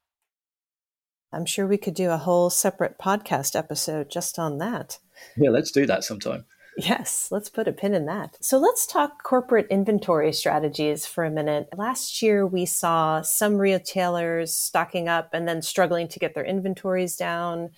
I'm 1.32 1.46
sure 1.46 1.66
we 1.66 1.78
could 1.78 1.94
do 1.94 2.10
a 2.10 2.16
whole 2.16 2.50
separate 2.50 2.98
podcast 2.98 3.54
episode 3.54 4.10
just 4.10 4.38
on 4.38 4.58
that. 4.58 4.98
Yeah, 5.36 5.50
let's 5.50 5.70
do 5.70 5.86
that 5.86 6.04
sometime. 6.04 6.44
Yes, 6.76 7.28
let's 7.30 7.48
put 7.48 7.68
a 7.68 7.72
pin 7.72 7.94
in 7.94 8.06
that. 8.06 8.36
So 8.40 8.58
let's 8.58 8.86
talk 8.86 9.22
corporate 9.22 9.66
inventory 9.70 10.32
strategies 10.32 11.04
for 11.04 11.24
a 11.24 11.30
minute. 11.30 11.68
Last 11.76 12.22
year, 12.22 12.46
we 12.46 12.64
saw 12.64 13.22
some 13.22 13.58
retailers 13.58 14.56
stocking 14.56 15.08
up 15.08 15.30
and 15.32 15.46
then 15.46 15.62
struggling 15.62 16.08
to 16.08 16.18
get 16.18 16.34
their 16.34 16.44
inventories 16.44 17.16
down, 17.16 17.70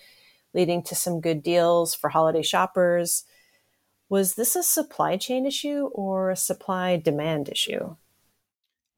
leading 0.53 0.83
to 0.83 0.95
some 0.95 1.21
good 1.21 1.43
deals 1.43 1.93
for 1.93 2.09
holiday 2.09 2.43
shoppers. 2.43 3.25
Was 4.09 4.35
this 4.35 4.55
a 4.55 4.63
supply 4.63 5.17
chain 5.17 5.45
issue 5.45 5.89
or 5.93 6.29
a 6.29 6.35
supply 6.35 6.97
demand 6.97 7.49
issue? 7.49 7.95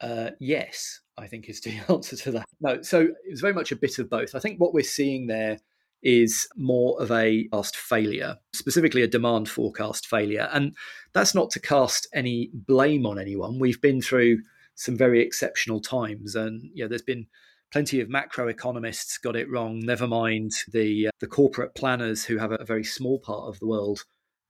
Uh, 0.01 0.31
yes, 0.39 0.99
I 1.17 1.27
think 1.27 1.49
is 1.49 1.61
the 1.61 1.79
answer 1.89 2.15
to 2.17 2.31
that. 2.31 2.45
No, 2.61 2.81
so 2.81 3.01
it 3.01 3.31
was 3.31 3.41
very 3.41 3.53
much 3.53 3.71
a 3.71 3.75
bit 3.75 3.99
of 3.99 4.09
both. 4.09 4.35
I 4.35 4.39
think 4.39 4.59
what 4.59 4.73
we're 4.73 4.83
seeing 4.83 5.27
there 5.27 5.59
is 6.03 6.47
more 6.55 7.01
of 7.01 7.11
a 7.11 7.47
past 7.47 7.75
failure, 7.75 8.37
specifically 8.53 9.01
a 9.01 9.07
demand 9.07 9.49
forecast 9.49 10.05
failure. 10.05 10.47
And 10.53 10.75
that's 11.13 11.33
not 11.33 11.49
to 11.51 11.59
cast 11.59 12.07
any 12.13 12.51
blame 12.53 13.07
on 13.07 13.17
anyone. 13.17 13.59
We've 13.59 13.81
been 13.81 14.01
through 14.01 14.39
some 14.75 14.95
very 14.95 15.21
exceptional 15.21 15.79
times, 15.79 16.35
and 16.35 16.69
you 16.73 16.83
know, 16.83 16.87
there's 16.87 17.01
been 17.01 17.25
plenty 17.71 17.99
of 18.01 18.07
macroeconomists 18.07 19.21
got 19.21 19.35
it 19.35 19.49
wrong. 19.49 19.79
Never 19.79 20.07
mind 20.07 20.51
the 20.71 21.07
uh, 21.07 21.11
the 21.19 21.27
corporate 21.27 21.73
planners 21.75 22.23
who 22.23 22.37
have 22.37 22.51
a, 22.51 22.55
a, 22.55 22.65
very 22.65 22.83
small 22.83 23.19
part 23.19 23.49
of 23.49 23.59
the 23.59 23.67
world 23.67 24.03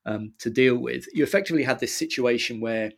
um, 0.05 0.34
to 0.39 0.50
deal 0.50 0.77
with. 0.77 1.05
You 1.13 1.24
effectively 1.24 1.63
had 1.63 1.79
this 1.79 1.95
situation 1.95 2.60
where 2.60 2.91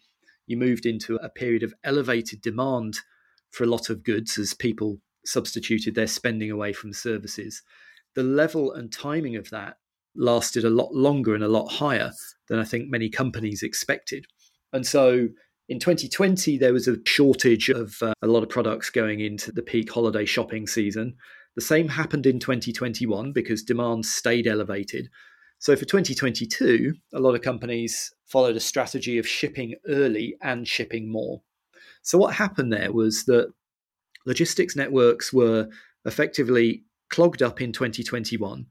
you 0.48 0.58
moved 0.58 0.86
into 0.86 1.18
a 1.18 1.30
period 1.30 1.62
of 1.62 1.74
elevated 1.84 2.42
demand 2.42 2.98
for 3.52 3.64
a 3.64 3.68
lot 3.68 3.90
of 3.90 4.04
goods 4.04 4.38
as 4.38 4.54
people 4.54 5.00
substituted 5.26 5.96
their 5.96 6.08
spending 6.08 6.52
away 6.52 6.74
from 6.74 6.94
services. 6.94 7.62
The 8.16 8.24
level 8.24 8.74
and 8.74 8.92
timing 8.92 9.36
of 9.36 9.50
that 9.50 9.78
lasted 10.16 10.64
a 10.64 10.70
lot 10.70 10.94
longer 10.94 11.36
and 11.36 11.44
a 11.44 11.48
lot 11.48 11.68
higher 11.68 12.12
than 12.50 12.60
I 12.60 12.64
think 12.64 12.90
many 12.90 13.10
companies 13.10 13.62
expected. 13.62 14.26
And 14.74 14.86
so 14.86 15.28
in 15.70 15.80
2020, 15.80 16.58
there 16.58 16.74
was 16.74 16.88
a 16.88 16.98
shortage 17.06 17.70
of 17.70 17.96
uh, 18.02 18.14
a 18.22 18.28
lot 18.28 18.44
of 18.44 18.50
products 18.50 18.90
going 18.90 19.20
into 19.20 19.52
the 19.52 19.62
peak 19.62 19.92
holiday 19.92 20.26
shopping 20.26 20.66
season. 20.66 21.16
The 21.56 21.62
same 21.62 21.90
happened 21.90 22.26
in 22.26 22.40
2021 22.40 23.34
because 23.34 23.64
demand 23.64 24.06
stayed 24.06 24.48
elevated. 24.48 25.10
So 25.60 25.76
for 25.76 25.86
2022, 25.86 26.94
a 27.14 27.20
lot 27.20 27.36
of 27.36 27.42
companies 27.42 28.14
followed 28.28 28.56
a 28.56 28.62
strategy 28.62 29.18
of 29.18 29.28
shipping 29.28 29.76
early 29.88 30.38
and 30.42 30.68
shipping 30.68 31.12
more. 31.12 31.42
So 32.04 32.18
what 32.18 32.36
happened 32.36 32.72
there 32.72 32.92
was 32.92 33.26
that 33.26 33.52
logistics 34.26 34.76
networks 34.76 35.32
were 35.32 35.68
effectively 36.06 36.84
clogged 37.10 37.42
up 37.42 37.62
in 37.62 37.72
2021, 37.72 38.66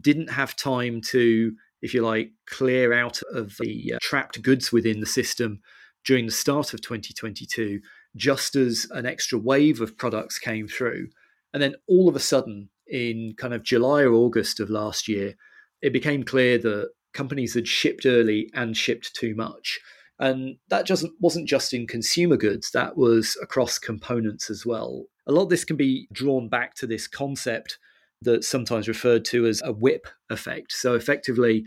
didn't 0.00 0.30
have 0.30 0.56
time 0.56 1.00
to, 1.00 1.52
if 1.82 1.94
you 1.94 2.02
like, 2.02 2.30
clear 2.48 2.92
out 2.92 3.20
of 3.32 3.56
the 3.60 3.94
uh, 3.94 3.98
trapped 4.02 4.42
goods 4.42 4.72
within 4.72 5.00
the 5.00 5.06
system 5.06 5.60
during 6.04 6.26
the 6.26 6.32
start 6.32 6.72
of 6.72 6.80
2022, 6.80 7.80
just 8.16 8.56
as 8.56 8.86
an 8.92 9.06
extra 9.06 9.38
wave 9.38 9.80
of 9.80 9.96
products 9.96 10.38
came 10.38 10.68
through. 10.68 11.08
And 11.52 11.62
then 11.62 11.74
all 11.88 12.08
of 12.08 12.16
a 12.16 12.20
sudden, 12.20 12.70
in 12.86 13.34
kind 13.36 13.52
of 13.52 13.62
July 13.62 14.02
or 14.02 14.12
August 14.12 14.60
of 14.60 14.70
last 14.70 15.08
year, 15.08 15.34
it 15.82 15.92
became 15.92 16.22
clear 16.22 16.58
that 16.58 16.90
companies 17.12 17.54
had 17.54 17.66
shipped 17.66 18.06
early 18.06 18.50
and 18.54 18.76
shipped 18.76 19.14
too 19.14 19.34
much. 19.34 19.80
And 20.18 20.56
that 20.68 20.86
just 20.86 21.04
wasn't 21.20 21.48
just 21.48 21.74
in 21.74 21.86
consumer 21.86 22.36
goods, 22.36 22.70
that 22.72 22.96
was 22.96 23.36
across 23.42 23.78
components 23.78 24.48
as 24.48 24.64
well. 24.64 25.06
A 25.26 25.32
lot 25.32 25.42
of 25.44 25.48
this 25.50 25.64
can 25.64 25.76
be 25.76 26.08
drawn 26.12 26.48
back 26.48 26.74
to 26.76 26.86
this 26.86 27.06
concept 27.06 27.78
that's 28.22 28.48
sometimes 28.48 28.88
referred 28.88 29.24
to 29.26 29.46
as 29.46 29.60
a 29.62 29.72
whip 29.72 30.06
effect. 30.30 30.72
So 30.72 30.94
effectively, 30.94 31.64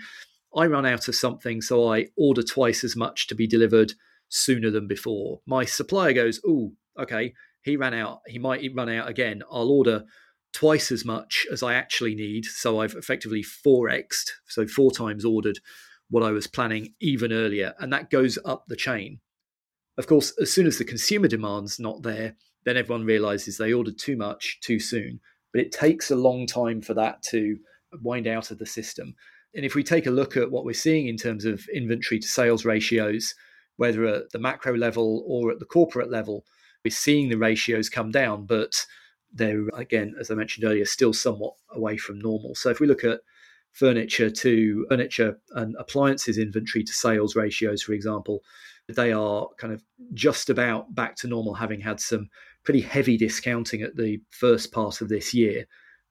I 0.56 0.66
run 0.66 0.86
out 0.86 1.08
of 1.08 1.16
something, 1.16 1.62
so 1.62 1.92
I 1.92 2.08
order 2.18 2.42
twice 2.42 2.84
as 2.84 2.96
much 2.96 3.28
to 3.28 3.36
be 3.36 3.46
delivered 3.46 3.94
sooner 4.30 4.72
than 4.72 4.88
before. 4.88 5.42
My 5.46 5.66
supplier 5.66 6.14
goes, 6.14 6.42
oh, 6.48 6.72
okay, 7.00 7.34
he 7.62 7.78
ran 7.78 7.94
out. 7.94 8.22
He 8.28 8.40
might 8.40 8.68
run 8.76 8.90
out 8.90 9.08
again. 9.08 9.44
I'll 9.52 9.70
order 9.70 10.06
twice 10.54 10.92
as 10.92 11.06
much 11.06 11.46
as 11.52 11.62
I 11.62 11.76
actually 11.76 12.16
need. 12.16 12.46
So 12.46 12.82
I've 12.82 12.94
effectively 12.94 13.44
4xed, 13.44 14.32
so 14.48 14.66
four 14.66 14.92
times 14.92 15.24
ordered 15.24 15.60
what 16.10 16.24
I 16.24 16.32
was 16.32 16.48
planning 16.48 16.94
even 17.00 17.32
earlier. 17.32 17.74
And 17.80 17.92
that 17.94 18.10
goes 18.10 18.38
up 18.46 18.66
the 18.68 18.76
chain. 18.76 19.20
Of 19.98 20.08
course, 20.08 20.34
as 20.42 20.52
soon 20.52 20.66
as 20.66 20.78
the 20.78 20.86
consumer 20.86 21.28
demand's 21.28 21.80
not 21.80 22.04
there, 22.04 22.36
then 22.66 22.78
everyone 22.78 23.06
realizes 23.06 23.58
they 23.58 23.74
ordered 23.74 23.98
too 23.98 24.18
much 24.18 24.60
too 24.62 24.80
soon. 24.80 25.20
But 25.54 25.62
it 25.62 25.72
takes 25.72 26.12
a 26.12 26.16
long 26.16 26.46
time 26.46 26.82
for 26.82 26.94
that 26.94 27.22
to 27.24 27.58
wind 28.02 28.28
out 28.28 28.52
of 28.52 28.60
the 28.60 28.66
system. 28.66 29.16
And 29.56 29.66
if 29.66 29.76
we 29.76 29.84
take 29.84 30.06
a 30.06 30.12
look 30.12 30.38
at 30.38 30.52
what 30.52 30.66
we're 30.66 30.74
seeing 30.74 31.08
in 31.08 31.18
terms 31.18 31.46
of 31.46 31.68
inventory 31.74 32.20
to 32.20 32.28
sales 32.28 32.66
ratios, 32.66 33.34
whether 33.78 34.06
at 34.06 34.32
the 34.32 34.40
macro 34.40 34.76
level 34.76 35.24
or 35.28 35.52
at 35.52 35.60
the 35.60 35.66
corporate 35.66 36.12
level, 36.12 36.46
we're 36.86 36.92
seeing 36.92 37.30
the 37.30 37.38
ratios 37.38 37.90
come 37.90 38.12
down, 38.12 38.46
but 38.46 38.86
they're, 39.34 39.68
again, 39.76 40.16
as 40.20 40.30
I 40.32 40.36
mentioned 40.36 40.66
earlier, 40.66 40.86
still 40.86 41.14
somewhat 41.14 41.54
away 41.72 41.98
from 41.98 42.20
normal. 42.20 42.56
So 42.56 42.70
if 42.70 42.80
we 42.80 42.88
look 42.88 43.04
at 43.04 43.22
furniture 43.72 44.30
to 44.30 44.86
furniture 44.90 45.40
and 45.52 45.76
appliances 45.80 46.38
inventory 46.38 46.84
to 46.84 46.94
sales 46.94 47.36
ratios, 47.36 47.82
for 47.82 47.94
example, 47.94 48.42
they 48.88 49.12
are 49.12 49.48
kind 49.58 49.74
of 49.74 49.84
just 50.14 50.50
about 50.50 50.94
back 50.96 51.16
to 51.18 51.28
normal, 51.28 51.54
having 51.54 51.80
had 51.80 52.00
some 52.00 52.30
pretty 52.64 52.82
heavy 52.82 53.18
discounting 53.18 53.82
at 53.82 53.96
the 53.96 54.22
first 54.32 54.72
part 54.72 55.02
of 55.02 55.10
this 55.10 55.34
year, 55.34 55.66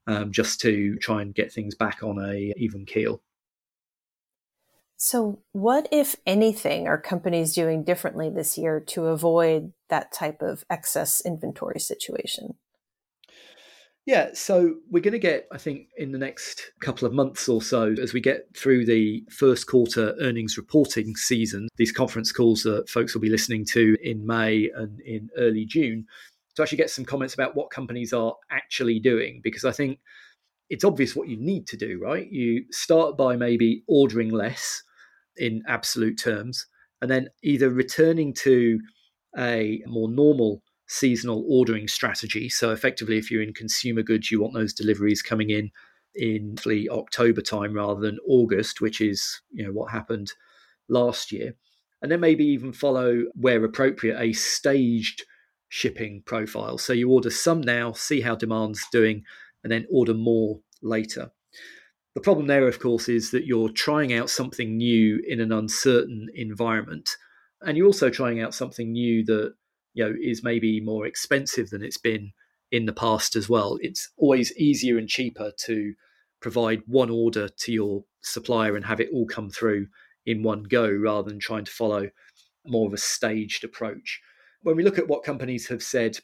um, 0.07 0.33
just 0.33 0.61
to 0.61 0.97
try 0.97 1.23
and 1.23 1.35
get 1.35 1.53
things 1.53 1.75
back 1.75 2.03
on 2.03 2.19
a 2.19 2.55
even 2.57 2.87
keel. 2.87 3.23
So, 5.01 5.39
what, 5.53 5.89
if 5.93 6.17
anything, 6.27 6.89
are 6.89 7.01
companies 7.01 7.55
doing 7.55 7.85
differently 7.85 8.31
this 8.31 8.59
year 8.59 8.81
to 8.89 9.07
avoid 9.07 9.73
that 9.91 10.13
type 10.13 10.43
of 10.43 10.65
excess 10.69 11.23
inventory 11.25 11.79
situation? 11.79 12.57
Yeah, 14.09 14.31
so 14.33 14.77
we're 14.91 15.03
going 15.03 15.13
to 15.13 15.19
get, 15.19 15.47
I 15.53 15.59
think, 15.59 15.89
in 15.99 16.13
the 16.13 16.19
next 16.19 16.73
couple 16.81 17.07
of 17.07 17.13
months 17.13 17.47
or 17.47 17.61
so, 17.61 17.95
as 18.01 18.15
we 18.15 18.23
get 18.23 18.47
through 18.57 18.87
the 18.87 19.23
first 19.31 19.67
quarter 19.67 20.15
earnings 20.19 20.57
reporting 20.57 21.15
season, 21.15 21.69
these 21.77 21.93
conference 21.93 22.33
calls 22.33 22.63
that 22.63 22.89
folks 22.89 23.13
will 23.13 23.21
be 23.21 23.29
listening 23.29 23.67
to 23.67 23.99
in 24.03 24.27
May 24.27 24.71
and 24.75 24.99
in 25.03 25.29
early 25.37 25.67
June, 25.67 26.07
to 26.57 26.63
actually 26.63 26.79
get 26.79 26.89
some 26.89 27.05
comments 27.05 27.35
about 27.35 27.55
what 27.55 27.69
companies 27.69 28.15
are 28.15 28.35
actually 28.51 28.99
doing. 28.99 29.43
Because 29.45 29.67
I 29.67 29.73
think 29.73 29.99
it's 30.71 30.85
obvious 30.85 31.15
what 31.15 31.29
you 31.29 31.37
need 31.37 31.67
to 31.67 31.77
do, 31.77 32.01
right? 32.03 32.33
You 32.33 32.65
start 32.71 33.19
by 33.19 33.37
maybe 33.37 33.83
ordering 33.89 34.31
less 34.31 34.83
in 35.37 35.63
absolute 35.69 36.19
terms, 36.19 36.65
and 37.03 37.11
then 37.11 37.29
either 37.43 37.69
returning 37.69 38.33
to 38.37 38.81
a 39.37 39.83
more 39.87 40.09
normal 40.09 40.63
seasonal 40.89 41.45
ordering 41.49 41.87
strategy. 41.87 42.49
So, 42.49 42.73
effectively, 42.73 43.19
if 43.19 43.31
you're 43.31 43.43
in 43.43 43.55
consumer 43.55 44.03
goods, 44.03 44.31
you 44.31 44.41
want 44.41 44.55
those 44.55 44.73
deliveries 44.73 45.23
coming 45.23 45.51
in 45.51 45.71
in 46.15 46.57
October 46.91 47.41
time 47.41 47.75
rather 47.75 48.01
than 48.01 48.19
August, 48.27 48.81
which 48.81 49.01
is 49.01 49.41
you 49.53 49.65
know 49.65 49.73
what 49.73 49.93
happened 49.93 50.33
last 50.89 51.31
year, 51.31 51.55
and 52.03 52.11
then 52.11 52.21
maybe 52.21 52.45
even 52.45 52.73
follow 52.73 53.25
where 53.35 53.65
appropriate 53.65 54.21
a 54.21 54.33
staged 54.33 55.25
shipping 55.69 56.23
profile. 56.25 56.79
So 56.79 56.93
you 56.93 57.11
order 57.11 57.31
some 57.31 57.61
now, 57.61 57.93
see 57.93 58.21
how 58.21 58.35
demand's 58.35 58.85
doing, 58.91 59.23
and 59.63 59.71
then 59.71 59.87
order 59.91 60.15
more 60.15 60.61
later. 60.83 61.31
The 62.15 62.23
problem 62.23 62.47
there, 62.47 62.67
of 62.67 62.81
course, 62.81 63.09
is 63.09 63.31
that 63.31 63.47
you're 63.47 63.69
trying 63.69 64.13
out 64.13 64.31
something 64.31 64.77
new 64.77 65.23
in 65.27 65.41
an 65.41 65.53
uncertain 65.53 66.29
environment. 66.35 67.09
And 67.61 67.77
you're 67.77 67.87
also 67.87 68.11
trying 68.11 68.41
out 68.41 68.55
something 68.55 68.91
new 68.91 69.25
that 69.27 69.55
you 69.99 70.05
know 70.05 70.15
is 70.23 70.45
maybe 70.45 70.81
more 70.81 71.07
expensive 71.07 71.71
than 71.71 71.83
it's 71.83 71.99
been 71.99 72.33
in 72.71 72.87
the 72.87 72.93
past 72.93 73.35
as 73.35 73.49
well. 73.49 73.79
It's 73.81 74.11
always 74.17 74.57
easier 74.57 74.97
and 74.97 75.09
cheaper 75.09 75.51
to 75.65 75.95
provide 76.41 76.83
one 76.87 77.11
order 77.11 77.49
to 77.49 77.73
your 77.73 78.05
supplier 78.21 78.77
and 78.77 78.85
have 78.85 79.01
it 79.01 79.11
all 79.13 79.27
come 79.27 79.51
through 79.51 79.89
in 80.25 80.45
one 80.45 80.63
go 80.63 80.89
rather 80.89 81.29
than 81.29 81.41
trying 81.41 81.65
to 81.65 81.73
follow 81.73 82.11
more 82.65 82.87
of 82.87 82.93
a 82.93 82.99
staged 82.99 83.65
approach. 83.65 84.21
When 84.63 84.77
we 84.77 84.85
look 84.85 84.99
at 84.99 85.09
what 85.09 85.25
companies 85.25 85.67
have 85.69 85.83
said 85.83 86.19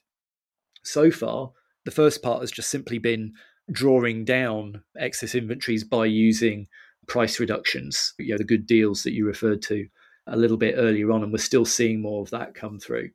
so 0.85 1.11
far, 1.11 1.51
the 1.85 1.91
first 1.91 2.23
part 2.23 2.43
has 2.43 2.53
just 2.53 2.71
simply 2.71 2.99
been 2.99 3.33
drawing 3.73 4.25
down 4.25 4.83
excess 4.97 5.35
inventories 5.35 5.83
by 5.83 6.07
using 6.07 6.69
price 7.09 7.41
reductions, 7.41 8.15
you 8.19 8.33
know, 8.33 8.39
the 8.39 8.45
good 8.45 8.67
deals 8.67 9.03
that 9.03 9.15
you 9.15 9.27
referred 9.27 9.63
to 9.63 9.89
a 10.27 10.37
little 10.37 10.57
bit 10.57 10.77
earlier 10.77 11.11
on, 11.11 11.23
and 11.23 11.33
we're 11.33 11.39
still 11.39 11.65
seeing 11.65 12.01
more 12.01 12.23
of 12.23 12.31
that 12.31 12.55
come 12.55 12.79
through. 12.79 13.11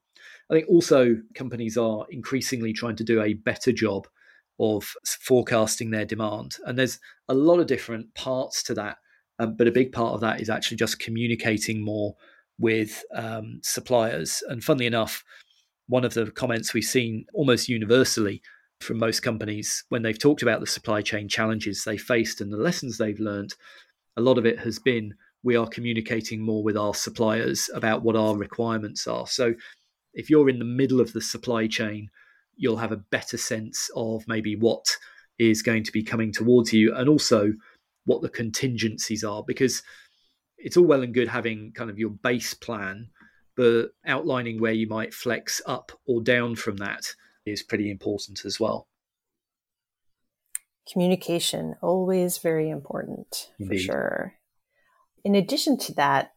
I 0.50 0.56
think 0.56 0.68
also 0.68 1.16
companies 1.36 1.78
are 1.78 2.06
increasingly 2.10 2.74
trying 2.74 2.96
to 2.98 3.04
do 3.04 3.22
a 3.22 3.34
better 3.34 3.72
job 3.72 4.08
of 4.60 4.94
forecasting 5.06 5.92
their 5.92 6.06
demand. 6.06 6.58
And 6.66 6.78
there's 6.78 7.00
a 7.28 7.34
lot 7.34 7.60
of 7.60 7.68
different 7.68 8.14
parts 8.16 8.64
to 8.64 8.74
that. 8.76 8.98
Um, 9.40 9.56
but 9.56 9.68
a 9.68 9.72
big 9.72 9.92
part 9.92 10.14
of 10.14 10.22
that 10.22 10.42
is 10.42 10.50
actually 10.50 10.78
just 10.78 11.00
communicating 11.00 11.82
more 11.82 12.16
with 12.58 13.04
um, 13.14 13.62
suppliers. 13.64 14.44
And 14.50 14.64
funnily 14.64 14.86
enough, 14.86 15.24
one 15.88 16.04
of 16.04 16.14
the 16.14 16.30
comments 16.32 16.74
we've 16.74 16.84
seen 16.84 17.26
almost 17.34 17.70
universally 17.70 18.42
from 18.82 18.98
most 18.98 19.22
companies 19.22 19.84
when 19.90 20.02
they've 20.02 20.20
talked 20.20 20.42
about 20.42 20.60
the 20.60 20.68
supply 20.68 21.02
chain 21.02 21.28
challenges 21.28 21.84
they 21.84 21.98
faced 21.98 22.42
and 22.42 22.52
the 22.52 22.58
lessons 22.58 22.98
they've 22.98 23.20
learned. 23.20 23.54
A 24.18 24.22
lot 24.22 24.38
of 24.38 24.46
it 24.46 24.60
has 24.60 24.80
been 24.80 25.14
we 25.44 25.56
are 25.56 25.68
communicating 25.68 26.42
more 26.42 26.64
with 26.64 26.76
our 26.76 26.94
suppliers 26.94 27.70
about 27.74 28.04
what 28.04 28.16
our 28.16 28.36
requirements 28.36 29.08
are. 29.08 29.26
So 29.26 29.54
if 30.20 30.30
you're 30.30 30.50
in 30.50 30.60
the 30.60 30.66
middle 30.66 31.00
of 31.00 31.14
the 31.14 31.22
supply 31.22 31.66
chain, 31.66 32.10
you'll 32.58 32.78
have 32.78 32.92
a 32.92 32.98
better 32.98 33.38
sense 33.38 33.90
of 33.96 34.28
maybe 34.28 34.56
what 34.56 34.98
is 35.40 35.62
going 35.62 35.84
to 35.86 35.94
be 35.94 36.04
coming 36.04 36.34
towards 36.34 36.74
you 36.74 36.94
and 36.94 37.08
also 37.08 37.54
what 38.06 38.22
the 38.22 38.28
contingencies 38.28 39.24
are 39.24 39.44
because 39.48 39.82
it's 40.58 40.76
all 40.76 40.84
well 40.84 41.04
and 41.04 41.14
good 41.14 41.30
having 41.30 41.72
kind 41.72 41.90
of 41.90 41.98
your 41.98 42.10
base 42.10 42.54
plan 42.54 43.08
but 43.56 43.92
outlining 44.06 44.60
where 44.60 44.74
you 44.74 44.88
might 44.88 45.14
flex 45.14 45.62
up 45.66 45.94
or 46.06 46.22
down 46.22 46.56
from 46.56 46.78
that 46.78 47.14
is 47.46 47.64
pretty 47.64 47.90
important 47.90 48.44
as 48.46 48.60
well. 48.60 48.88
Communication, 50.92 51.76
always 51.82 52.40
very 52.40 52.70
important 52.70 53.52
Indeed. 53.60 53.78
for 53.78 53.84
sure. 53.84 54.34
In 55.24 55.36
addition 55.36 55.78
to 55.80 55.94
that 55.96 56.34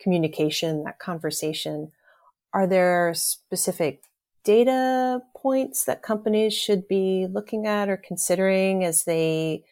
communication, 0.00 0.84
that 0.84 0.98
conversation, 0.98 1.92
are 2.52 2.66
there 2.66 3.12
specific 3.14 4.02
data 4.44 5.20
points 5.36 5.84
that 5.84 6.02
companies 6.02 6.54
should 6.54 6.88
be 6.88 7.26
looking 7.30 7.66
at 7.66 7.88
or 7.88 7.96
considering 7.96 8.84
as 8.84 9.04
they 9.04 9.62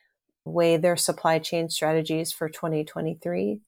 weigh 0.44 0.76
their 0.76 0.96
supply 0.96 1.38
chain 1.38 1.68
strategies 1.68 2.32
for 2.32 2.48
2023? 2.48 3.60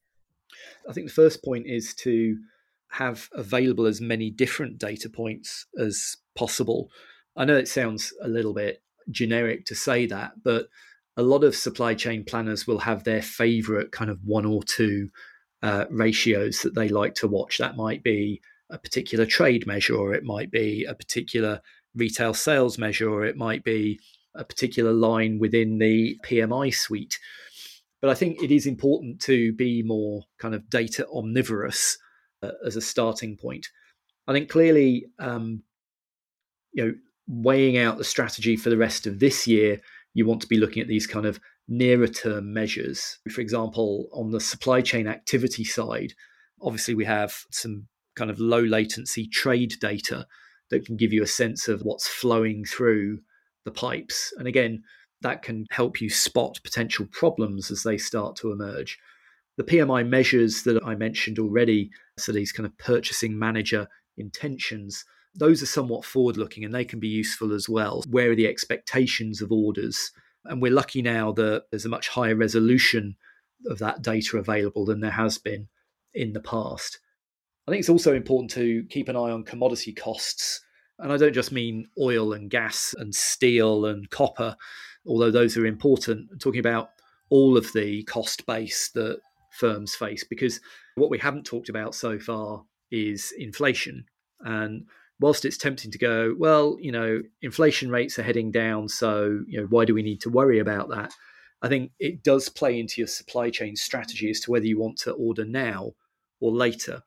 I 0.89 0.93
think 0.93 1.09
the 1.09 1.13
first 1.13 1.45
point 1.45 1.67
is 1.67 1.95
to 1.97 2.39
have 2.91 3.29
available 3.33 3.87
as 3.87 4.01
many 4.01 4.31
different 4.31 4.79
data 4.79 5.09
points 5.09 5.67
as 5.79 6.17
possible. 6.37 6.91
I 7.37 7.45
know 7.45 7.57
it 7.57 7.69
sounds 7.69 8.13
a 8.23 8.29
little 8.29 8.55
bit 8.55 8.83
generic 9.11 9.67
to 9.67 9.75
say 9.75 10.07
that, 10.07 10.33
but 10.43 10.69
a 11.17 11.23
lot 11.23 11.45
of 11.45 11.57
supply 11.57 11.95
chain 11.95 12.25
planners 12.25 12.67
will 12.67 12.79
have 12.79 13.05
their 13.05 13.23
favorite 13.23 13.93
kind 13.93 14.11
of 14.11 14.21
one 14.25 14.47
or 14.47 14.63
two 14.63 15.11
uh, 15.63 15.85
ratios 15.91 16.61
that 16.63 16.75
they 16.75 16.89
like 16.89 17.15
to 17.17 17.29
watch. 17.29 17.59
That 17.59 17.77
might 17.77 18.03
be 18.03 18.41
a 18.71 18.79
particular 18.79 19.27
trade 19.27 19.67
measure, 19.67 19.97
or 19.97 20.15
it 20.15 20.25
might 20.25 20.51
be 20.51 20.85
a 20.85 20.95
particular 20.95 21.61
retail 21.95 22.35
sales 22.35 22.79
measure, 22.79 23.11
or 23.11 23.25
it 23.25 23.37
might 23.37 23.65
be 23.65 23.99
a 24.35 24.45
particular 24.45 24.93
line 24.93 25.39
within 25.39 25.79
the 25.79 26.19
PMI 26.25 26.75
suite. 26.75 27.19
But 28.01 28.11
I 28.11 28.15
think 28.15 28.43
it 28.43 28.51
is 28.51 28.67
important 28.67 29.21
to 29.23 29.53
be 29.55 29.83
more 29.83 30.23
kind 30.39 30.55
of 30.55 30.71
data 30.71 31.07
omnivorous 31.13 31.99
uh, 32.43 32.53
as 32.65 32.77
a 32.77 32.81
starting 32.81 33.37
point. 33.37 33.67
I 34.27 34.33
think 34.33 34.49
clearly, 34.49 35.07
um, 35.19 35.63
you 36.73 36.85
know, 36.85 36.95
weighing 37.27 37.77
out 37.77 37.99
the 37.99 38.05
strategy 38.05 38.57
for 38.57 38.71
the 38.71 38.77
rest 38.77 39.07
of 39.07 39.19
this 39.19 39.47
year, 39.47 39.81
you 40.15 40.27
want 40.27 40.41
to 40.43 40.47
be 40.47 40.59
looking 40.59 40.83
at 40.83 40.89
these 40.89 41.07
kind 41.07 41.27
of 41.27 41.41
nearer 41.67 42.07
term 42.07 42.53
measures. 42.53 43.19
For 43.31 43.41
example, 43.41 44.09
on 44.13 44.31
the 44.31 44.41
supply 44.41 44.81
chain 44.81 45.07
activity 45.07 45.65
side, 45.65 46.15
obviously 46.61 46.95
we 46.95 47.05
have 47.05 47.35
some 47.51 47.89
kind 48.19 48.31
of 48.31 48.41
low 48.41 48.61
latency 48.61 49.27
trade 49.27 49.75
data 49.81 50.27
that 50.71 50.85
can 50.85 50.97
give 50.97 51.13
you 51.13 51.23
a 51.23 51.27
sense 51.27 51.69
of 51.69 51.83
what's 51.83 52.09
flowing 52.09 52.65
through 52.65 53.21
the 53.65 53.71
pipes. 53.71 54.33
And 54.37 54.47
again, 54.47 54.83
that 55.23 55.43
can 55.43 55.67
help 55.71 56.01
you 56.01 56.11
spot 56.11 56.61
potential 56.63 57.07
problems 57.11 57.71
as 57.71 57.83
they 57.83 57.99
start 57.99 58.37
to 58.37 58.53
emerge. 58.53 58.99
The 59.57 59.65
PMI 59.65 60.07
measures 60.07 60.63
that 60.63 60.83
I 60.85 60.95
mentioned 60.95 61.39
already, 61.39 61.91
so 62.17 62.33
these 62.33 62.53
kind 62.53 62.67
of 62.67 62.77
purchasing 62.79 63.39
manager 63.39 63.89
intentions, 64.17 65.05
those 65.35 65.63
are 65.63 65.67
somewhat 65.67 66.05
forward 66.05 66.37
looking 66.37 66.65
and 66.65 66.75
they 66.75 66.85
can 66.85 67.01
be 67.01 67.09
useful 67.09 67.53
as 67.53 67.69
well. 67.69 68.03
Where 68.09 68.31
are 68.31 68.37
the 68.37 68.47
expectations 68.47 69.41
of 69.43 69.51
orders? 69.51 70.13
And 70.45 70.63
we're 70.63 70.73
lucky 70.73 71.03
now 71.03 71.33
that 71.33 71.65
there's 71.71 71.85
a 71.85 71.91
much 71.91 72.09
higher 72.09 72.37
resolution 72.37 73.17
of 73.67 73.79
that 73.79 74.03
data 74.03 74.37
available 74.37 74.85
than 74.85 75.01
there 75.01 75.11
has 75.11 75.39
been 75.39 75.69
in 76.15 76.33
the 76.33 76.41
past. 76.41 77.01
I 77.69 77.71
think 77.71 77.81
it's 77.81 77.91
also 77.91 78.15
important 78.15 78.51
to 78.53 78.83
keep 78.89 79.11
an 79.11 79.17
eye 79.17 79.31
on 79.31 79.45
commodity 79.45 79.93
costs. 79.93 80.63
And 81.01 81.13
I 81.13 81.19
don't 81.19 81.35
just 81.35 81.53
mean 81.53 81.87
oil 82.01 82.33
and 82.33 82.49
gas 82.49 82.95
and 82.97 83.15
steel 83.15 83.85
and 83.85 84.09
copper, 84.09 84.57
although 85.07 85.31
those 85.31 85.55
are 85.59 85.67
important. 85.67 86.31
I'm 86.33 86.39
talking 86.39 86.61
about 86.61 86.89
all 87.29 87.59
of 87.59 87.71
the 87.75 88.05
cost 88.05 88.47
base 88.47 88.89
that 88.95 89.21
firms 89.53 89.95
face, 89.95 90.25
because 90.25 90.61
what 90.95 91.11
we 91.11 91.19
haven't 91.19 91.45
talked 91.45 91.69
about 91.69 91.95
so 91.95 92.19
far 92.19 92.65
is 92.91 93.35
inflation. 93.37 94.07
And 94.41 94.87
whilst 95.21 95.45
it's 95.45 95.59
tempting 95.59 95.91
to 95.91 95.99
go, 95.99 96.35
well, 96.39 96.79
you 96.81 96.91
know, 96.91 97.21
inflation 97.43 97.91
rates 97.91 98.19
are 98.19 98.23
heading 98.23 98.51
down, 98.51 98.89
so 98.89 99.43
you 99.47 99.61
know, 99.61 99.67
why 99.67 99.85
do 99.85 99.93
we 99.93 100.03
need 100.03 100.23
to 100.23 100.31
worry 100.31 100.59
about 100.59 100.89
that? 100.89 101.13
I 101.61 101.69
think 101.69 101.93
it 102.01 102.25
does 102.25 102.49
play 102.49 102.81
into 102.81 103.03
your 103.03 103.09
supply 103.09 103.51
chain 103.51 103.77
strategy 103.77 104.31
as 104.31 104.41
to 104.41 104.51
whether 104.51 104.65
you 104.65 104.79
want 104.79 104.97
to 105.01 105.13
order 105.13 105.45
now 105.45 105.93
or 106.41 106.51
later. 106.51 107.03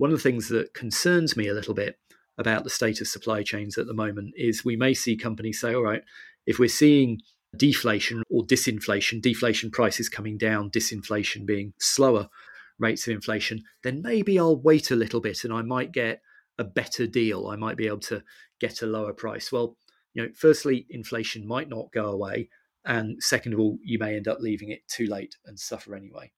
One 0.00 0.10
of 0.10 0.16
the 0.16 0.22
things 0.22 0.48
that 0.48 0.72
concerns 0.72 1.36
me 1.36 1.46
a 1.46 1.52
little 1.52 1.74
bit 1.74 1.98
about 2.38 2.64
the 2.64 2.70
state 2.70 3.02
of 3.02 3.06
supply 3.06 3.42
chains 3.42 3.76
at 3.76 3.86
the 3.86 3.92
moment 3.92 4.32
is 4.34 4.64
we 4.64 4.74
may 4.74 4.94
see 4.94 5.14
companies 5.14 5.60
say, 5.60 5.74
all 5.74 5.82
right, 5.82 6.02
if 6.46 6.58
we're 6.58 6.70
seeing 6.70 7.20
deflation 7.54 8.22
or 8.30 8.42
disinflation, 8.42 9.20
deflation 9.20 9.70
prices 9.70 10.08
coming 10.08 10.38
down, 10.38 10.70
disinflation 10.70 11.44
being 11.44 11.74
slower 11.78 12.30
rates 12.78 13.06
of 13.06 13.12
inflation, 13.12 13.62
then 13.82 14.00
maybe 14.00 14.38
I'll 14.38 14.58
wait 14.58 14.90
a 14.90 14.96
little 14.96 15.20
bit 15.20 15.44
and 15.44 15.52
I 15.52 15.60
might 15.60 15.92
get 15.92 16.22
a 16.56 16.64
better 16.64 17.06
deal. 17.06 17.48
I 17.48 17.56
might 17.56 17.76
be 17.76 17.86
able 17.86 17.98
to 17.98 18.22
get 18.58 18.80
a 18.80 18.86
lower 18.86 19.12
price. 19.12 19.52
Well, 19.52 19.76
you 20.14 20.22
know, 20.22 20.30
firstly, 20.34 20.86
inflation 20.88 21.46
might 21.46 21.68
not 21.68 21.92
go 21.92 22.06
away. 22.06 22.48
And 22.86 23.22
second 23.22 23.52
of 23.52 23.60
all, 23.60 23.76
you 23.84 23.98
may 23.98 24.16
end 24.16 24.28
up 24.28 24.40
leaving 24.40 24.70
it 24.70 24.80
too 24.88 25.08
late 25.08 25.36
and 25.44 25.60
suffer 25.60 25.94
anyway. 25.94 26.32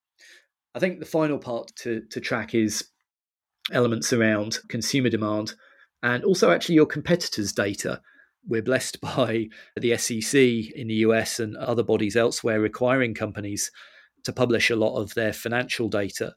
I 0.75 0.81
think 0.81 0.99
the 0.99 1.07
final 1.07 1.39
part 1.39 1.71
to, 1.77 2.03
to 2.11 2.21
track 2.21 2.57
is 2.57 2.89
elements 3.71 4.13
around 4.13 4.59
consumer 4.69 5.09
demand 5.09 5.55
and 6.03 6.25
also 6.25 6.51
actually 6.51 6.75
your 6.75 6.87
competitors' 6.87 7.53
data. 7.53 8.01
We're 8.47 8.63
blessed 8.63 9.01
by 9.01 9.49
the 9.77 9.97
SEC 9.97 10.35
in 10.35 10.89
the 10.89 10.95
US 11.07 11.39
and 11.39 11.57
other 11.57 11.83
bodies 11.83 12.17
elsewhere 12.17 12.61
requiring 12.61 13.15
companies 13.15 13.71
to 14.25 14.33
publish 14.33 14.71
a 14.71 14.77
lot 14.77 15.01
of 15.01 15.15
their 15.15 15.33
financial 15.33 15.89
data. 15.89 16.35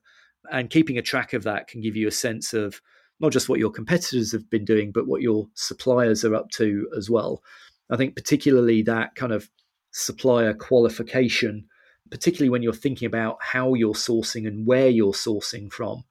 And 0.52 0.70
keeping 0.70 0.98
a 0.98 1.04
track 1.04 1.34
of 1.34 1.44
that 1.44 1.68
can 1.68 1.82
give 1.82 1.96
you 1.96 2.08
a 2.08 2.12
sense 2.12 2.54
of 2.54 2.82
not 3.20 3.32
just 3.32 3.50
what 3.50 3.60
your 3.60 3.72
competitors 3.72 4.32
have 4.32 4.50
been 4.50 4.66
doing, 4.66 4.92
but 4.92 5.08
what 5.08 5.22
your 5.22 5.48
suppliers 5.54 6.24
are 6.26 6.36
up 6.36 6.50
to 6.52 6.88
as 6.98 7.10
well. 7.10 7.42
I 7.90 7.98
think 7.98 8.16
particularly 8.16 8.82
that 8.84 9.16
kind 9.16 9.32
of 9.32 9.50
supplier 9.92 10.54
qualification, 10.54 11.66
particularly 12.12 12.50
when 12.50 12.62
you're 12.62 12.74
thinking 12.74 13.06
about 13.06 13.38
how 13.42 13.74
you're 13.74 13.94
sourcing 13.94 14.48
and 14.48 14.68
where 14.68 14.90
you're 14.90 15.14
sourcing 15.14 15.72
from, 15.72 16.04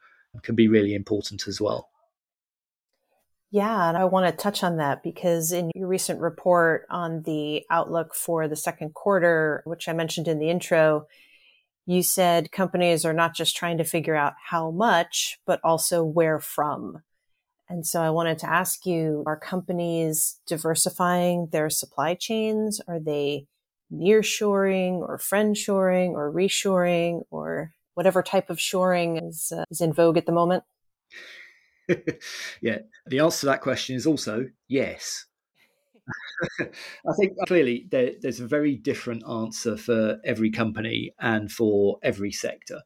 can 0.42 0.54
be 0.54 0.68
really 0.68 0.94
important 0.94 1.46
as 1.46 1.60
well. 1.60 1.90
Yeah, 3.50 3.88
and 3.88 3.96
I 3.96 4.04
want 4.04 4.26
to 4.26 4.32
touch 4.32 4.64
on 4.64 4.78
that 4.78 5.04
because 5.04 5.52
in 5.52 5.70
your 5.76 5.86
recent 5.86 6.20
report 6.20 6.86
on 6.90 7.22
the 7.22 7.62
outlook 7.70 8.14
for 8.14 8.48
the 8.48 8.56
second 8.56 8.94
quarter, 8.94 9.62
which 9.64 9.88
I 9.88 9.92
mentioned 9.92 10.26
in 10.26 10.40
the 10.40 10.50
intro, 10.50 11.06
you 11.86 12.02
said 12.02 12.50
companies 12.50 13.04
are 13.04 13.12
not 13.12 13.34
just 13.34 13.56
trying 13.56 13.78
to 13.78 13.84
figure 13.84 14.16
out 14.16 14.32
how 14.48 14.72
much, 14.72 15.38
but 15.46 15.60
also 15.62 16.02
where 16.02 16.40
from. 16.40 17.02
And 17.68 17.86
so 17.86 18.02
I 18.02 18.10
wanted 18.10 18.38
to 18.40 18.50
ask 18.50 18.84
you, 18.86 19.22
are 19.26 19.38
companies 19.38 20.40
diversifying 20.46 21.48
their 21.52 21.70
supply 21.70 22.14
chains? 22.14 22.80
Are 22.88 22.98
they 22.98 23.46
nearshoring 23.92 24.98
or 24.98 25.18
friendshoring 25.18 26.10
or 26.10 26.32
reshoring 26.32 27.22
or 27.30 27.72
whatever 27.94 28.22
type 28.22 28.50
of 28.50 28.60
shoring 28.60 29.16
is, 29.16 29.52
uh, 29.56 29.64
is 29.70 29.80
in 29.80 29.92
vogue 29.92 30.16
at 30.16 30.26
the 30.26 30.32
moment? 30.32 30.64
yeah, 32.60 32.78
the 33.06 33.20
answer 33.20 33.40
to 33.40 33.46
that 33.46 33.60
question 33.60 33.96
is 33.96 34.06
also 34.06 34.46
yes. 34.68 35.26
I 36.60 37.12
think 37.18 37.32
clearly 37.46 37.86
there, 37.90 38.12
there's 38.20 38.40
a 38.40 38.46
very 38.46 38.76
different 38.76 39.22
answer 39.28 39.76
for 39.76 40.18
every 40.24 40.50
company 40.50 41.14
and 41.20 41.50
for 41.50 41.98
every 42.02 42.32
sector. 42.32 42.80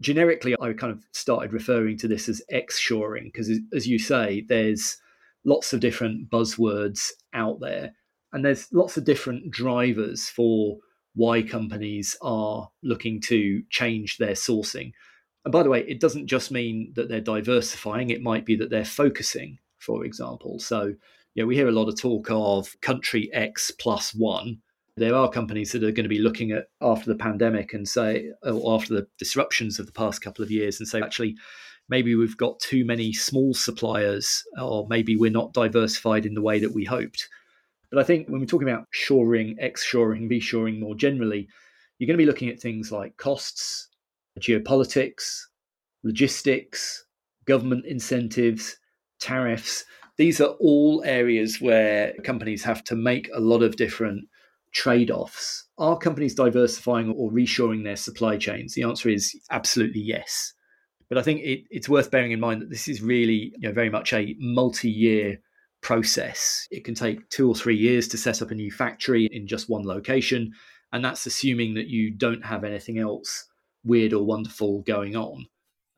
Generically, 0.00 0.54
I 0.60 0.72
kind 0.74 0.92
of 0.92 1.04
started 1.12 1.52
referring 1.52 1.96
to 1.98 2.08
this 2.08 2.28
as 2.28 2.42
X-shoring 2.50 3.30
because, 3.32 3.50
as 3.74 3.86
you 3.86 3.98
say, 3.98 4.44
there's 4.48 4.96
lots 5.44 5.72
of 5.72 5.80
different 5.80 6.30
buzzwords 6.30 7.10
out 7.32 7.58
there, 7.60 7.92
and 8.32 8.44
there's 8.44 8.72
lots 8.72 8.96
of 8.96 9.04
different 9.04 9.50
drivers 9.50 10.28
for 10.28 10.78
why 11.18 11.42
companies 11.42 12.16
are 12.22 12.70
looking 12.84 13.20
to 13.20 13.60
change 13.70 14.18
their 14.18 14.34
sourcing. 14.34 14.92
And 15.44 15.50
by 15.52 15.64
the 15.64 15.68
way, 15.68 15.84
it 15.88 16.00
doesn't 16.00 16.28
just 16.28 16.52
mean 16.52 16.92
that 16.94 17.08
they're 17.08 17.20
diversifying; 17.20 18.10
it 18.10 18.22
might 18.22 18.46
be 18.46 18.54
that 18.56 18.70
they're 18.70 18.84
focusing, 18.84 19.58
for 19.78 20.04
example. 20.04 20.60
So 20.60 20.94
you 21.34 21.42
know, 21.42 21.46
we 21.46 21.56
hear 21.56 21.68
a 21.68 21.72
lot 21.72 21.88
of 21.88 22.00
talk 22.00 22.28
of 22.30 22.80
country 22.80 23.30
X 23.32 23.72
plus 23.72 24.14
one. 24.14 24.58
There 24.96 25.14
are 25.14 25.28
companies 25.28 25.72
that 25.72 25.82
are 25.82 25.92
going 25.92 26.04
to 26.04 26.08
be 26.08 26.20
looking 26.20 26.52
at 26.52 26.68
after 26.80 27.10
the 27.10 27.18
pandemic 27.18 27.74
and 27.74 27.88
say, 27.88 28.30
or 28.42 28.74
after 28.74 28.94
the 28.94 29.06
disruptions 29.18 29.78
of 29.78 29.86
the 29.86 29.92
past 29.92 30.22
couple 30.22 30.44
of 30.44 30.50
years, 30.50 30.78
and 30.78 30.88
say, 30.88 31.00
actually, 31.00 31.36
maybe 31.88 32.14
we've 32.14 32.36
got 32.36 32.60
too 32.60 32.84
many 32.84 33.12
small 33.12 33.54
suppliers, 33.54 34.44
or 34.60 34.86
maybe 34.88 35.16
we're 35.16 35.30
not 35.30 35.52
diversified 35.52 36.26
in 36.26 36.34
the 36.34 36.42
way 36.42 36.58
that 36.60 36.74
we 36.74 36.84
hoped. 36.84 37.28
But 37.90 38.00
I 38.00 38.04
think 38.04 38.28
when 38.28 38.40
we're 38.40 38.46
talking 38.46 38.68
about 38.68 38.86
shoring, 38.90 39.56
X 39.58 39.84
shoring, 39.84 40.28
V 40.28 40.40
shoring 40.40 40.80
more 40.80 40.94
generally, 40.94 41.48
you're 41.98 42.06
going 42.06 42.18
to 42.18 42.22
be 42.22 42.26
looking 42.26 42.48
at 42.48 42.60
things 42.60 42.92
like 42.92 43.16
costs, 43.16 43.88
geopolitics, 44.38 45.40
logistics, 46.04 47.04
government 47.46 47.86
incentives, 47.86 48.76
tariffs 49.20 49.84
these 50.18 50.40
are 50.40 50.56
all 50.58 51.02
areas 51.06 51.60
where 51.60 52.12
companies 52.24 52.64
have 52.64 52.82
to 52.84 52.96
make 52.96 53.30
a 53.32 53.40
lot 53.40 53.62
of 53.62 53.76
different 53.76 54.28
trade 54.72 55.10
offs. 55.12 55.64
Are 55.78 55.96
companies 55.96 56.34
diversifying 56.34 57.12
or 57.12 57.30
reshoring 57.30 57.84
their 57.84 57.96
supply 57.96 58.36
chains? 58.36 58.74
The 58.74 58.82
answer 58.82 59.08
is 59.08 59.38
absolutely 59.50 60.00
yes. 60.00 60.52
But 61.08 61.18
I 61.18 61.22
think 61.22 61.40
it, 61.42 61.60
it's 61.70 61.88
worth 61.88 62.10
bearing 62.10 62.32
in 62.32 62.40
mind 62.40 62.60
that 62.60 62.68
this 62.68 62.88
is 62.88 63.00
really 63.00 63.52
you 63.58 63.68
know, 63.68 63.72
very 63.72 63.88
much 63.88 64.12
a 64.12 64.34
multi 64.40 64.90
year 64.90 65.38
process. 65.80 66.66
It 66.70 66.84
can 66.84 66.94
take 66.94 67.28
two 67.30 67.48
or 67.48 67.54
three 67.54 67.76
years 67.76 68.08
to 68.08 68.18
set 68.18 68.42
up 68.42 68.50
a 68.50 68.54
new 68.54 68.70
factory 68.70 69.28
in 69.32 69.46
just 69.46 69.68
one 69.68 69.84
location. 69.84 70.52
And 70.92 71.04
that's 71.04 71.26
assuming 71.26 71.74
that 71.74 71.88
you 71.88 72.10
don't 72.10 72.44
have 72.44 72.64
anything 72.64 72.98
else 72.98 73.46
weird 73.84 74.12
or 74.12 74.24
wonderful 74.24 74.82
going 74.82 75.16
on. 75.16 75.46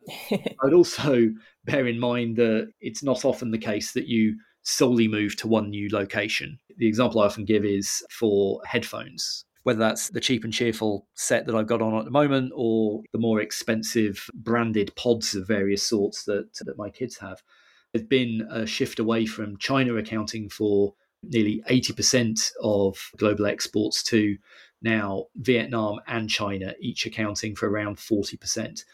I'd 0.31 0.73
also 0.75 1.31
bear 1.65 1.87
in 1.87 1.99
mind 1.99 2.37
that 2.37 2.71
it's 2.81 3.03
not 3.03 3.25
often 3.25 3.51
the 3.51 3.59
case 3.59 3.93
that 3.93 4.07
you 4.07 4.37
solely 4.63 5.09
move 5.09 5.37
to 5.37 5.49
one 5.49 5.71
new 5.71 5.89
location. 5.91 6.59
The 6.77 6.89
example 6.89 7.21
I 7.21 7.27
often 7.27 7.45
give 7.45 7.65
is 7.65 8.05
for 8.11 8.61
headphones, 8.65 9.45
whether 9.63 9.79
that's 9.79 10.11
the 10.11 10.21
cheap 10.21 10.45
and 10.45 10.53
cheerful 10.53 11.07
set 11.15 11.47
that 11.47 11.55
I've 11.55 11.67
got 11.67 11.83
on 11.83 11.99
at 11.99 12.05
the 12.05 12.11
moment 12.11 12.53
or 12.55 13.03
the 13.13 13.19
more 13.19 13.41
expensive 13.41 14.29
branded 14.35 14.95
pods 14.97 15.35
of 15.35 15.47
various 15.47 15.83
sorts 15.83 16.25
that, 16.25 16.49
that 16.65 16.79
my 16.79 16.91
kids 16.91 17.19
have. 17.19 17.43
There's 17.93 18.07
been 18.07 18.47
a 18.51 18.67
shift 18.67 18.99
away 18.99 19.27
from 19.27 19.57
China 19.59 19.97
accounting 19.97 20.49
for 20.49 20.95
nearly 21.23 21.63
80% 21.69 22.53
of 22.63 22.97
global 23.17 23.47
exports 23.47 24.03
to 24.05 24.37
now 24.83 25.27
Vietnam 25.37 26.01
and 26.07 26.31
China, 26.31 26.75
each 26.81 27.05
accounting 27.05 27.55
for 27.55 27.69
around 27.69 27.97
40%. 27.97 28.85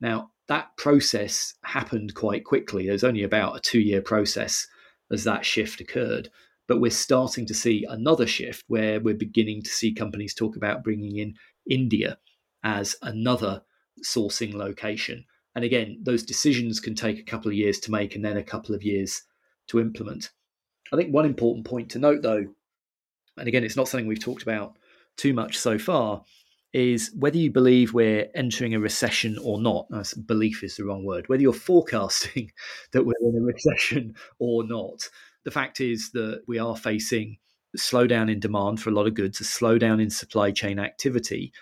Now, 0.00 0.30
that 0.48 0.76
process 0.76 1.54
happened 1.64 2.14
quite 2.14 2.44
quickly. 2.44 2.86
There's 2.86 3.04
only 3.04 3.22
about 3.22 3.56
a 3.56 3.60
two 3.60 3.80
year 3.80 4.02
process 4.02 4.66
as 5.10 5.24
that 5.24 5.44
shift 5.44 5.80
occurred. 5.80 6.28
But 6.68 6.80
we're 6.80 6.90
starting 6.90 7.46
to 7.46 7.54
see 7.54 7.84
another 7.88 8.26
shift 8.26 8.64
where 8.68 9.00
we're 9.00 9.14
beginning 9.14 9.62
to 9.62 9.70
see 9.70 9.92
companies 9.92 10.34
talk 10.34 10.56
about 10.56 10.84
bringing 10.84 11.16
in 11.16 11.34
India 11.68 12.18
as 12.64 12.96
another 13.02 13.62
sourcing 14.04 14.54
location. 14.54 15.24
And 15.54 15.64
again, 15.64 15.98
those 16.02 16.22
decisions 16.22 16.80
can 16.80 16.94
take 16.94 17.18
a 17.18 17.24
couple 17.24 17.50
of 17.50 17.56
years 17.56 17.78
to 17.80 17.90
make 17.90 18.14
and 18.16 18.24
then 18.24 18.36
a 18.36 18.42
couple 18.42 18.74
of 18.74 18.82
years 18.82 19.22
to 19.68 19.80
implement. 19.80 20.30
I 20.92 20.96
think 20.96 21.12
one 21.12 21.26
important 21.26 21.66
point 21.66 21.90
to 21.90 21.98
note, 21.98 22.22
though, 22.22 22.46
and 23.36 23.48
again, 23.48 23.64
it's 23.64 23.76
not 23.76 23.88
something 23.88 24.06
we've 24.06 24.22
talked 24.22 24.42
about 24.42 24.76
too 25.16 25.32
much 25.32 25.58
so 25.58 25.78
far, 25.78 26.22
is 26.72 27.10
whether 27.14 27.36
you 27.36 27.50
believe 27.50 27.92
we're 27.92 28.28
entering 28.34 28.74
a 28.74 28.80
recession 28.80 29.38
or 29.42 29.60
not. 29.60 29.86
No, 29.90 30.02
belief 30.26 30.62
is 30.62 30.76
the 30.76 30.84
wrong 30.84 31.04
word. 31.04 31.28
Whether 31.28 31.42
you're 31.42 31.52
forecasting 31.52 32.50
that 32.92 33.04
we're 33.04 33.12
in 33.20 33.36
a 33.36 33.44
recession 33.44 34.14
or 34.38 34.64
not, 34.66 35.08
the 35.44 35.50
fact 35.50 35.80
is 35.80 36.10
that 36.12 36.42
we 36.46 36.58
are 36.58 36.76
facing 36.76 37.38
a 37.74 37.78
slowdown 37.78 38.30
in 38.30 38.40
demand 38.40 38.80
for 38.80 38.90
a 38.90 38.92
lot 38.92 39.06
of 39.06 39.14
goods, 39.14 39.40
a 39.40 39.44
slowdown 39.44 40.00
in 40.00 40.10
supply 40.10 40.50
chain 40.50 40.78
activity, 40.78 41.52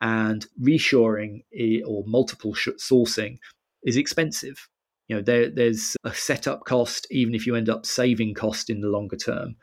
and 0.00 0.46
reshoring 0.62 1.42
or 1.86 2.04
multiple 2.06 2.54
sourcing 2.54 3.38
is 3.84 3.96
expensive. 3.96 4.68
You 5.08 5.16
know, 5.16 5.22
there, 5.22 5.50
there's 5.50 5.96
a 6.04 6.14
setup 6.14 6.64
cost, 6.64 7.06
even 7.10 7.34
if 7.34 7.46
you 7.46 7.56
end 7.56 7.68
up 7.68 7.84
saving 7.84 8.34
cost 8.34 8.70
in 8.70 8.80
the 8.80 8.88
longer 8.88 9.16
term 9.16 9.56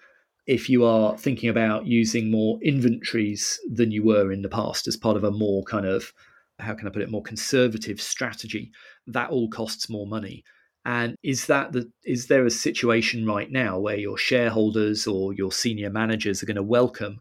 if 0.48 0.70
you 0.70 0.86
are 0.86 1.18
thinking 1.18 1.50
about 1.50 1.86
using 1.86 2.32
more 2.32 2.58
inventories 2.62 3.60
than 3.70 3.92
you 3.92 4.02
were 4.04 4.32
in 4.32 4.42
the 4.42 4.50
past 4.50 4.88
as 4.88 4.96
part 4.96 5.18
of 5.18 5.26
a 5.26 5.32
more 5.32 5.62
kind 5.64 5.86
of 5.86 6.14
how 6.60 6.74
can 6.74 6.88
I 6.88 6.92
put 6.92 7.02
it 7.02 7.12
more 7.12 7.22
conservative 7.22 8.02
strategy, 8.02 8.72
that 9.06 9.30
all 9.30 9.50
costs 9.50 9.90
more 9.90 10.08
money. 10.08 10.44
And 10.86 11.16
is 11.22 11.48
that 11.48 11.74
the 11.74 11.92
is 12.06 12.28
there 12.28 12.46
a 12.46 12.50
situation 12.50 13.26
right 13.26 13.52
now 13.52 13.78
where 13.78 13.98
your 13.98 14.18
shareholders 14.18 15.06
or 15.06 15.34
your 15.34 15.52
senior 15.52 15.90
managers 15.90 16.42
are 16.42 16.46
going 16.46 16.56
to 16.56 16.64
welcome 16.64 17.20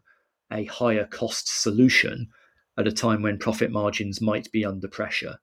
a 0.51 0.63
higher 0.65 1.05
cost 1.05 1.61
solution 1.61 2.27
at 2.77 2.87
a 2.87 2.91
time 2.91 3.21
when 3.21 3.37
profit 3.37 3.71
margins 3.71 4.21
might 4.21 4.51
be 4.51 4.65
under 4.65 4.87
pressure? 4.87 5.37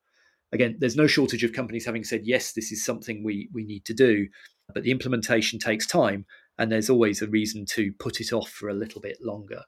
Again, 0.53 0.77
there's 0.79 0.97
no 0.97 1.07
shortage 1.07 1.43
of 1.43 1.53
companies 1.53 1.85
having 1.85 2.05
said 2.05 2.23
yes, 2.25 2.53
this 2.53 2.71
is 2.71 2.85
something 2.85 3.25
we 3.25 3.49
we 3.53 3.65
need 3.65 3.85
to 3.87 3.95
do, 3.95 4.29
but 4.73 4.85
the 4.85 4.91
implementation 4.91 5.59
takes 5.59 5.87
time 5.87 6.27
and 6.59 6.71
there's 6.71 6.91
always 6.91 7.21
a 7.21 7.29
reason 7.29 7.67
to 7.67 7.93
put 7.99 8.21
it 8.21 8.33
off 8.33 8.49
for 8.49 8.69
a 8.69 8.75
little 8.75 9.01
bit 9.01 9.19
longer. 9.21 9.63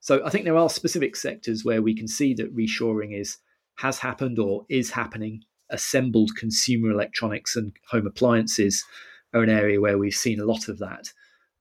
So 0.00 0.24
I 0.24 0.30
think 0.30 0.44
there 0.44 0.56
are 0.56 0.68
specific 0.68 1.14
sectors 1.14 1.64
where 1.64 1.80
we 1.80 1.94
can 1.94 2.08
see 2.08 2.34
that 2.34 2.54
reshoring 2.56 3.18
is 3.18 3.38
has 3.76 3.98
happened 3.98 4.38
or 4.38 4.66
is 4.68 4.90
happening. 4.90 5.42
Assembled 5.70 6.32
consumer 6.36 6.90
electronics 6.90 7.56
and 7.56 7.72
home 7.88 8.06
appliances 8.06 8.84
are 9.32 9.42
an 9.42 9.48
area 9.48 9.80
where 9.80 9.96
we've 9.96 10.12
seen 10.12 10.40
a 10.40 10.44
lot 10.44 10.68
of 10.68 10.78
that. 10.78 11.08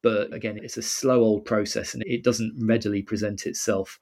But 0.03 0.33
again, 0.33 0.59
it's 0.61 0.77
a 0.77 0.81
slow 0.81 1.21
old 1.21 1.45
process 1.45 1.93
and 1.93 2.03
it 2.05 2.23
doesn't 2.23 2.55
readily 2.59 3.03
present 3.03 3.45
itself 3.45 3.99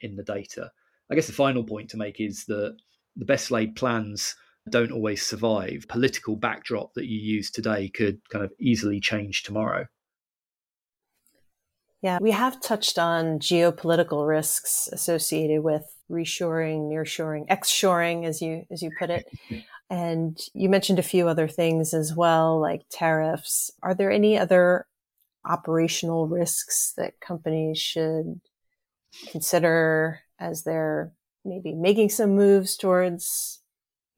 in 0.00 0.16
the 0.16 0.22
data. 0.22 0.70
I 1.12 1.14
guess 1.14 1.26
the 1.26 1.34
final 1.34 1.62
point 1.62 1.90
to 1.90 1.98
make 1.98 2.22
is 2.22 2.46
that 2.46 2.74
the 3.16 3.26
best 3.26 3.50
laid 3.50 3.76
plans 3.76 4.34
don't 4.70 4.90
always 4.90 5.20
survive. 5.20 5.84
Political 5.86 6.36
backdrop 6.36 6.94
that 6.94 7.04
you 7.04 7.18
use 7.18 7.50
today 7.50 7.90
could 7.90 8.18
kind 8.30 8.42
of 8.42 8.50
easily 8.58 8.98
change 8.98 9.42
tomorrow. 9.42 9.84
Yeah, 12.00 12.18
we 12.18 12.30
have 12.30 12.62
touched 12.62 12.98
on 12.98 13.40
geopolitical 13.40 14.26
risks 14.26 14.88
associated 14.90 15.62
with 15.62 15.84
reshoring, 16.10 16.90
nearshoring, 16.90 17.46
exshoring, 17.48 18.24
as 18.24 18.40
you 18.40 18.64
as 18.70 18.80
you 18.82 18.90
put 18.98 19.10
it. 19.10 19.26
And 19.90 20.40
you 20.54 20.70
mentioned 20.70 20.98
a 20.98 21.02
few 21.02 21.28
other 21.28 21.46
things 21.46 21.92
as 21.92 22.14
well, 22.16 22.58
like 22.58 22.80
tariffs. 22.90 23.70
Are 23.82 23.94
there 23.94 24.10
any 24.10 24.38
other 24.38 24.86
operational 25.44 26.26
risks 26.26 26.94
that 26.96 27.20
companies 27.20 27.76
should 27.76 28.40
consider 29.30 30.20
as 30.42 30.64
they're 30.64 31.12
maybe 31.44 31.72
making 31.72 32.08
some 32.08 32.34
moves 32.34 32.76
towards 32.76 33.60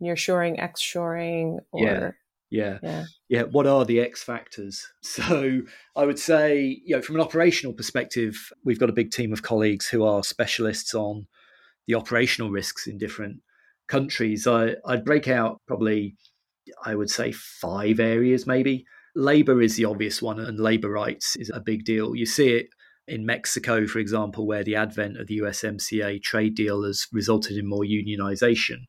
nearshoring, 0.02 0.58
exshoring, 0.58 1.58
or 1.70 1.80
yeah. 1.80 2.10
Yeah. 2.50 2.78
yeah. 2.82 3.04
Yeah. 3.28 3.42
What 3.42 3.66
are 3.66 3.84
the 3.84 4.00
X 4.00 4.22
factors? 4.22 4.86
So 5.02 5.62
I 5.96 6.04
would 6.04 6.18
say, 6.18 6.80
you 6.84 6.96
know, 6.96 7.02
from 7.02 7.16
an 7.16 7.20
operational 7.20 7.72
perspective, 7.72 8.36
we've 8.64 8.78
got 8.80 8.90
a 8.90 8.94
big 8.94 9.10
team 9.10 9.32
of 9.32 9.42
colleagues 9.42 9.86
who 9.86 10.04
are 10.04 10.22
specialists 10.22 10.94
on 10.94 11.26
the 11.86 11.94
operational 11.94 12.50
risks 12.50 12.86
in 12.86 12.98
different 12.98 13.40
countries. 13.88 14.46
I, 14.46 14.76
I'd 14.86 15.04
break 15.04 15.28
out 15.28 15.60
probably, 15.66 16.16
I 16.84 16.94
would 16.94 17.10
say, 17.10 17.32
five 17.32 18.00
areas 18.00 18.46
maybe. 18.46 18.86
Labor 19.16 19.62
is 19.62 19.76
the 19.76 19.84
obvious 19.84 20.20
one, 20.20 20.40
and 20.40 20.58
labor 20.58 20.90
rights 20.90 21.36
is 21.36 21.50
a 21.54 21.60
big 21.60 21.84
deal. 21.84 22.16
You 22.16 22.26
see 22.26 22.48
it 22.48 22.66
in 23.06 23.26
Mexico, 23.26 23.86
for 23.86 23.98
example, 23.98 24.46
where 24.46 24.64
the 24.64 24.76
advent 24.76 25.18
of 25.18 25.26
the 25.26 25.38
USMCA 25.38 26.22
trade 26.22 26.54
deal 26.54 26.84
has 26.84 27.06
resulted 27.12 27.56
in 27.56 27.68
more 27.68 27.84
unionization. 27.84 28.86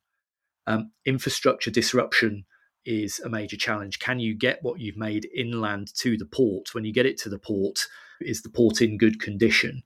Um, 0.67 0.91
infrastructure 1.05 1.71
disruption 1.71 2.45
is 2.85 3.19
a 3.19 3.29
major 3.29 3.57
challenge. 3.57 3.99
Can 3.99 4.19
you 4.19 4.35
get 4.35 4.59
what 4.61 4.79
you've 4.79 4.97
made 4.97 5.27
inland 5.35 5.93
to 5.97 6.17
the 6.17 6.25
port? 6.25 6.73
When 6.73 6.85
you 6.85 6.93
get 6.93 7.05
it 7.05 7.17
to 7.19 7.29
the 7.29 7.39
port, 7.39 7.87
is 8.21 8.41
the 8.41 8.49
port 8.49 8.81
in 8.81 8.97
good 8.97 9.19
condition? 9.19 9.83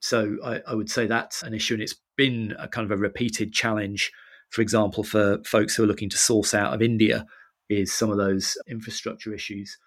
So 0.00 0.36
I, 0.44 0.60
I, 0.66 0.74
would 0.74 0.90
say 0.90 1.06
that's 1.06 1.42
an 1.42 1.54
issue, 1.54 1.74
and 1.74 1.82
it's 1.82 1.96
been 2.16 2.54
a 2.58 2.68
kind 2.68 2.84
of 2.84 2.90
a 2.90 3.00
repeated 3.00 3.52
challenge. 3.52 4.10
For 4.50 4.62
example, 4.62 5.04
for 5.04 5.38
folks 5.44 5.74
who 5.74 5.84
are 5.84 5.86
looking 5.86 6.10
to 6.10 6.16
source 6.16 6.54
out 6.54 6.74
of 6.74 6.82
India, 6.82 7.26
is 7.68 7.92
some 7.92 8.10
of 8.10 8.18
those 8.18 8.58
infrastructure 8.68 9.32
issues. 9.32 9.78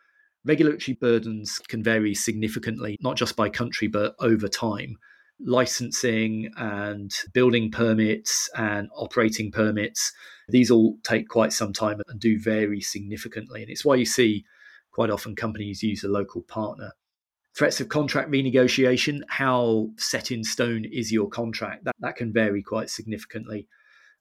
Regulatory 0.45 0.95
burdens 0.95 1.59
can 1.67 1.81
vary 1.81 2.13
significantly, 2.13 2.97
not 3.01 3.15
just 3.15 3.35
by 3.35 3.49
country, 3.49 3.87
but 3.87 4.15
over 4.19 4.47
time 4.47 4.97
licensing 5.39 6.51
and 6.57 7.11
building 7.33 7.71
permits 7.71 8.49
and 8.55 8.89
operating 8.95 9.51
permits. 9.51 10.11
These 10.49 10.71
all 10.71 10.97
take 11.03 11.27
quite 11.27 11.53
some 11.53 11.73
time 11.73 12.01
and 12.07 12.19
do 12.19 12.39
vary 12.39 12.81
significantly. 12.81 13.61
And 13.61 13.71
it's 13.71 13.85
why 13.85 13.95
you 13.95 14.05
see 14.05 14.45
quite 14.91 15.09
often 15.09 15.35
companies 15.35 15.83
use 15.83 16.03
a 16.03 16.09
local 16.09 16.41
partner. 16.43 16.91
Threats 17.55 17.79
of 17.79 17.89
contract 17.89 18.31
renegotiation, 18.31 19.21
how 19.27 19.89
set 19.97 20.31
in 20.31 20.43
stone 20.43 20.85
is 20.85 21.11
your 21.11 21.29
contract? 21.29 21.85
That, 21.85 21.95
that 21.99 22.15
can 22.15 22.33
vary 22.33 22.63
quite 22.63 22.89
significantly. 22.89 23.67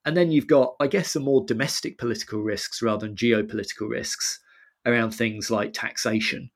And 0.05 0.17
then 0.17 0.31
you've 0.31 0.49
got, 0.49 0.75
I 0.81 0.87
guess, 0.87 1.13
some 1.13 1.23
more 1.23 1.45
domestic 1.45 1.99
political 1.99 2.43
risks 2.43 2.83
rather 2.83 3.07
than 3.07 3.17
geopolitical 3.17 3.89
risks 3.89 4.41
around 4.87 5.13
things 5.13 5.51
like 5.51 5.73
taxation. 5.73 6.51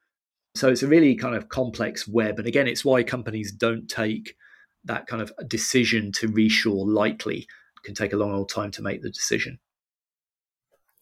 So 0.55 0.69
it's 0.69 0.83
a 0.83 0.89
really 0.89 1.15
kind 1.15 1.35
of 1.35 1.49
complex 1.49 2.09
web. 2.09 2.39
And 2.39 2.49
again, 2.49 2.67
it's 2.67 2.85
why 2.85 3.03
companies 3.03 3.53
don't 3.53 3.89
take 3.89 4.37
that 4.85 5.07
kind 5.07 5.21
of 5.21 5.33
decision 5.49 6.12
to 6.12 6.29
reshore 6.29 6.87
lightly 6.87 7.47
it 7.77 7.85
can 7.85 7.95
take 7.95 8.12
a 8.12 8.17
long 8.17 8.33
old 8.33 8.49
time 8.49 8.71
to 8.73 8.83
make 8.83 9.03
the 9.03 9.11
decision. 9.11 9.59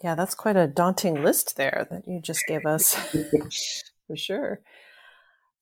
Yeah, 0.02 0.14
that's 0.14 0.34
quite 0.34 0.56
a 0.56 0.66
daunting 0.66 1.22
list 1.22 1.56
there 1.56 1.86
that 1.90 2.06
you 2.06 2.20
just 2.20 2.42
gave 2.46 2.66
us, 2.66 2.94
for 4.06 4.16
sure. 4.16 4.60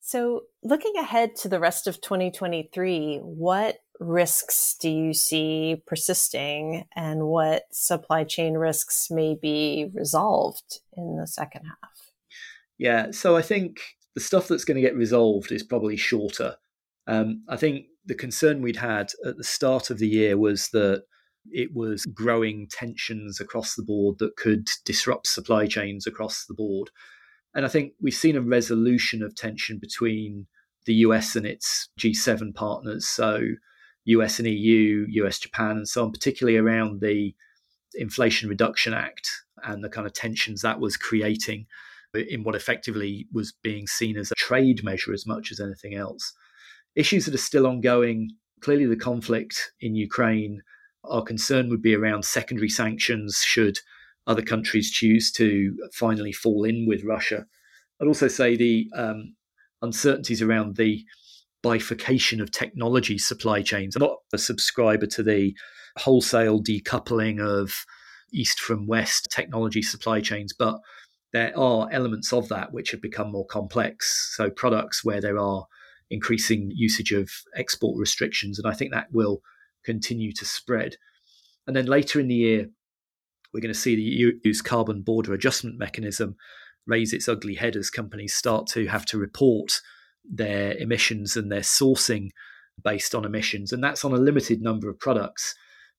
So, 0.01 0.43
looking 0.65 0.95
ahead 0.97 1.37
to 1.37 1.49
the 1.49 1.61
rest 1.61 1.87
of 1.87 2.01
2023, 2.01 3.19
what 3.19 3.77
risks 4.01 4.77
do 4.81 4.91
you 4.91 5.15
see 5.15 5.83
persisting 5.87 6.85
and 6.97 7.27
what 7.27 7.65
supply 7.73 8.25
chain 8.25 8.55
risks 8.55 9.09
may 9.11 9.35
be 9.35 9.91
resolved 9.95 10.81
in 10.97 11.17
the 11.17 11.27
second 11.27 11.65
half? 11.67 12.13
Yeah, 12.79 13.11
so 13.13 13.37
I 13.37 13.43
think 13.43 13.81
the 14.15 14.21
stuff 14.21 14.49
that's 14.49 14.65
going 14.65 14.77
to 14.77 14.83
get 14.83 14.97
resolved 14.97 15.53
is 15.53 15.63
probably 15.63 15.97
shorter. 15.97 16.57
Um, 17.07 17.45
I 17.49 17.57
think 17.57 17.87
the 18.05 18.15
concern 18.15 18.63
we'd 18.63 18.77
had 18.77 19.11
at 19.25 19.37
the 19.37 19.45
start 19.45 19.91
of 19.91 19.99
the 19.99 20.09
year 20.09 20.37
was 20.37 20.69
that 20.71 21.05
it 21.51 21.71
was 21.75 22.07
growing 22.07 22.69
tensions 22.71 23.41
across 23.41 23.75
the 23.75 23.83
board 23.83 24.19
that 24.19 24.37
could 24.37 24.69
disrupt 24.85 25.27
supply 25.27 25.67
chains 25.67 26.07
across 26.07 26.45
the 26.47 26.55
board. 26.55 26.91
And 27.55 27.65
I 27.65 27.69
think 27.69 27.93
we've 28.01 28.15
seen 28.15 28.37
a 28.37 28.43
resolution 28.43 29.23
of 29.23 29.35
tension 29.35 29.79
between 29.79 30.47
the 30.87 30.95
US 30.95 31.37
and 31.37 31.47
its 31.47 31.89
G7 32.01 32.55
partners. 32.55 33.07
So, 33.07 33.41
US 34.05 34.39
and 34.39 34.49
EU, 34.49 35.07
US, 35.09 35.39
Japan, 35.39 35.77
and 35.79 35.89
so 35.89 36.05
on, 36.05 36.13
particularly 36.13 36.59
around 36.59 37.01
the 37.01 37.35
Inflation 37.95 38.49
Reduction 38.49 38.95
Act 38.95 39.29
and 39.65 39.85
the 39.85 39.89
kind 39.89 40.07
of 40.07 40.13
tensions 40.13 40.63
that 40.63 40.81
was 40.81 40.97
creating 40.97 41.67
in 42.15 42.45
what 42.45 42.55
effectively 42.55 43.27
was 43.33 43.53
being 43.63 43.87
seen 43.87 44.17
as 44.17 44.31
a 44.31 44.35
trade 44.35 44.85
measure 44.85 45.13
as 45.13 45.27
much 45.27 45.51
as 45.51 45.61
anything 45.61 45.95
else. 45.95 46.33
Issues 46.95 47.25
that 47.25 47.35
are 47.35 47.39
still 47.39 47.67
ongoing 47.67 48.31
clearly, 48.61 48.87
the 48.87 48.97
conflict 48.97 49.73
in 49.81 49.95
Ukraine, 49.95 50.63
our 51.05 51.23
concern 51.23 51.69
would 51.69 51.83
be 51.83 51.95
around 51.95 52.25
secondary 52.25 52.69
sanctions 52.69 53.43
should 53.45 53.79
other 54.27 54.43
countries 54.43 54.91
choose 54.91 55.33
to 55.33 55.77
finally 55.93 56.33
fall 56.33 56.65
in 56.65 56.87
with 56.87 57.03
Russia. 57.05 57.45
I'd 58.01 58.07
also 58.07 58.29
say 58.29 58.57
the 58.57 58.89
um, 58.95 59.35
uncertainties 59.83 60.43
around 60.43 60.77
the 60.77 61.05
bifurcation 61.63 62.41
of 62.41 62.51
technology 62.51 63.19
supply 63.19 63.63
chains. 63.63 63.97
I'm 63.97 64.01
not 64.01 64.19
a 64.33 64.39
subscriber 64.39 65.07
to 65.07 65.23
the 65.23 65.55
wholesale 65.97 66.63
decoupling 66.63 67.41
of 67.41 67.73
east 68.33 68.61
from 68.61 68.87
west 68.87 69.29
technology 69.31 69.83
supply 69.83 70.21
chains, 70.21 70.53
but 70.59 70.79
there 71.33 71.57
are 71.59 71.89
elements 71.91 72.33
of 72.33 72.49
that 72.49 72.73
which 72.73 72.91
have 72.91 73.01
become 73.01 73.31
more 73.31 73.47
complex. 73.47 74.35
So, 74.37 74.51
products 74.51 75.05
where 75.05 75.21
there 75.21 75.39
are 75.39 75.67
increasing 76.11 76.71
usage 76.75 77.13
of 77.13 77.31
export 77.57 77.99
restrictions, 77.99 78.59
and 78.59 78.71
I 78.71 78.77
think 78.77 78.93
that 78.93 79.13
will 79.13 79.41
continue 79.85 80.33
to 80.33 80.45
spread. 80.45 80.97
And 81.67 81.75
then 81.75 81.87
later 81.87 82.21
in 82.21 82.29
the 82.29 82.35
year, 82.35 82.67
we're 83.53 83.61
going 83.61 83.73
to 83.73 83.79
see 83.79 83.97
the 83.97 84.39
EU's 84.45 84.63
carbon 84.63 85.03
border 85.03 85.33
adjustment 85.33 85.79
mechanism 85.79 86.37
raise 86.87 87.13
its 87.13 87.29
ugly 87.29 87.55
head 87.55 87.77
as 87.77 87.91
companies 87.91 88.35
start 88.35 88.67
to 88.67 88.87
have 88.87 89.07
to 89.07 89.19
report 89.19 89.81
their 90.25 90.75
emissions 90.75 91.37
and 91.37 91.51
their 91.51 91.61
sourcing 91.61 92.31
based 92.83 93.15
on 93.15 93.25
emissions. 93.25 93.73
And 93.73 93.83
that's 93.83 94.05
on 94.05 94.13
a 94.13 94.17
limited 94.17 94.61
number 94.61 94.89
of 94.89 94.99
products, 94.99 95.55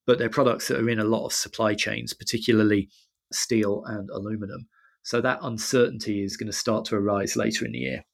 but 0.06 0.18
they're 0.18 0.30
products 0.30 0.68
that 0.68 0.80
are 0.80 0.90
in 0.90 1.00
a 1.00 1.06
lot 1.06 1.26
of 1.26 1.34
supply 1.34 1.74
chains, 1.74 2.14
particularly 2.14 2.90
steel 3.32 3.84
and 3.86 4.10
aluminum. 4.10 4.68
So 5.04 5.22
that 5.22 5.40
uncertainty 5.42 6.24
is 6.24 6.38
going 6.38 6.52
to 6.52 6.58
start 6.58 6.86
to 6.86 6.96
arise 6.96 7.36
later 7.36 7.66
in 7.66 7.74
the 7.74 7.80
year. 7.80 8.06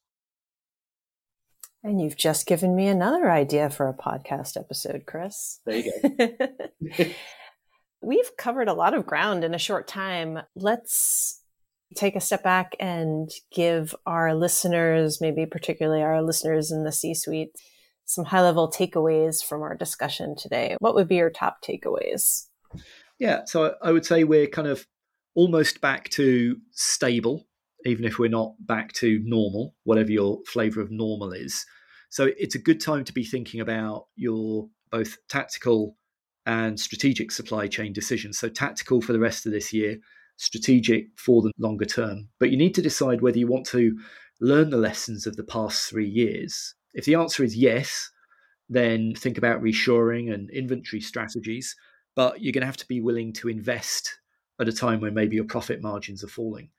And 1.82 2.00
you've 2.00 2.16
just 2.16 2.46
given 2.46 2.76
me 2.76 2.88
another 2.88 3.30
idea 3.30 3.70
for 3.70 3.88
a 3.88 3.94
podcast 3.94 4.58
episode, 4.58 5.04
Chris. 5.06 5.60
There 5.64 5.76
you 5.76 5.92
go. 5.98 7.06
We've 8.02 8.36
covered 8.36 8.68
a 8.68 8.74
lot 8.74 8.94
of 8.94 9.06
ground 9.06 9.44
in 9.44 9.54
a 9.54 9.58
short 9.58 9.86
time. 9.86 10.40
Let's 10.54 11.39
take 11.96 12.16
a 12.16 12.20
step 12.20 12.42
back 12.42 12.76
and 12.78 13.30
give 13.52 13.94
our 14.06 14.34
listeners, 14.34 15.20
maybe 15.20 15.46
particularly 15.46 16.02
our 16.02 16.22
listeners 16.22 16.70
in 16.70 16.84
the 16.84 16.92
C 16.92 17.14
suite, 17.14 17.56
some 18.04 18.24
high 18.24 18.42
level 18.42 18.70
takeaways 18.70 19.44
from 19.44 19.62
our 19.62 19.76
discussion 19.76 20.36
today. 20.36 20.76
What 20.80 20.94
would 20.94 21.08
be 21.08 21.16
your 21.16 21.30
top 21.30 21.62
takeaways? 21.62 22.46
Yeah, 23.18 23.44
so 23.44 23.74
I 23.82 23.92
would 23.92 24.06
say 24.06 24.24
we're 24.24 24.46
kind 24.46 24.68
of 24.68 24.86
almost 25.34 25.80
back 25.80 26.08
to 26.10 26.56
stable, 26.72 27.46
even 27.84 28.04
if 28.04 28.18
we're 28.18 28.28
not 28.28 28.54
back 28.60 28.92
to 28.94 29.20
normal, 29.24 29.74
whatever 29.84 30.10
your 30.10 30.40
flavor 30.46 30.80
of 30.80 30.90
normal 30.90 31.32
is. 31.32 31.64
So 32.10 32.30
it's 32.38 32.54
a 32.54 32.60
good 32.60 32.80
time 32.80 33.04
to 33.04 33.12
be 33.12 33.24
thinking 33.24 33.60
about 33.60 34.06
your 34.16 34.68
both 34.90 35.16
tactical 35.28 35.96
and 36.46 36.78
strategic 36.80 37.30
supply 37.30 37.68
chain 37.68 37.92
decisions. 37.92 38.38
So, 38.38 38.48
tactical 38.48 39.00
for 39.00 39.12
the 39.12 39.20
rest 39.20 39.46
of 39.46 39.52
this 39.52 39.72
year, 39.72 39.98
strategic 40.40 41.06
for 41.16 41.42
the 41.42 41.52
longer 41.58 41.84
term. 41.84 42.28
But 42.38 42.50
you 42.50 42.56
need 42.56 42.74
to 42.74 42.82
decide 42.82 43.20
whether 43.20 43.38
you 43.38 43.46
want 43.46 43.66
to 43.66 43.96
learn 44.40 44.70
the 44.70 44.78
lessons 44.78 45.26
of 45.26 45.36
the 45.36 45.44
past 45.44 45.88
three 45.88 46.08
years. 46.08 46.74
If 46.94 47.04
the 47.04 47.14
answer 47.14 47.44
is 47.44 47.54
yes, 47.54 48.10
then 48.68 49.14
think 49.14 49.36
about 49.36 49.62
reshoring 49.62 50.32
and 50.32 50.48
inventory 50.50 51.02
strategies. 51.02 51.76
But 52.16 52.40
you're 52.40 52.52
going 52.52 52.62
to 52.62 52.66
have 52.66 52.78
to 52.78 52.88
be 52.88 53.02
willing 53.02 53.34
to 53.34 53.48
invest 53.48 54.18
at 54.58 54.68
a 54.68 54.72
time 54.72 55.00
when 55.00 55.14
maybe 55.14 55.36
your 55.36 55.44
profit 55.44 55.82
margins 55.82 56.24
are 56.24 56.28
falling. 56.28 56.70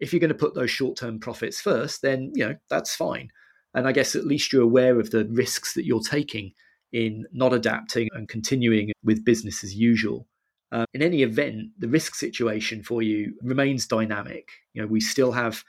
If 0.00 0.12
you're 0.12 0.20
going 0.20 0.28
to 0.28 0.34
put 0.34 0.54
those 0.54 0.70
short 0.70 0.96
term 0.96 1.20
profits 1.20 1.60
first, 1.60 2.02
then 2.02 2.32
you 2.34 2.46
know 2.46 2.56
that's 2.68 2.96
fine. 2.96 3.30
And 3.74 3.86
I 3.86 3.92
guess 3.92 4.16
at 4.16 4.26
least 4.26 4.52
you're 4.52 4.62
aware 4.62 4.98
of 4.98 5.10
the 5.10 5.24
risks 5.26 5.74
that 5.74 5.86
you're 5.86 6.00
taking 6.00 6.52
in 6.92 7.26
not 7.32 7.52
adapting 7.52 8.08
and 8.12 8.28
continuing 8.28 8.92
with 9.02 9.24
business 9.24 9.64
as 9.64 9.74
usual. 9.74 10.26
Uh, 10.72 10.86
in 10.92 11.02
any 11.02 11.22
event, 11.22 11.70
the 11.78 11.88
risk 11.88 12.14
situation 12.14 12.82
for 12.82 13.02
you 13.02 13.34
remains 13.42 13.86
dynamic. 13.86 14.48
You 14.72 14.82
know, 14.82 14.88
we 14.88 15.00
still 15.00 15.32
have 15.32 15.62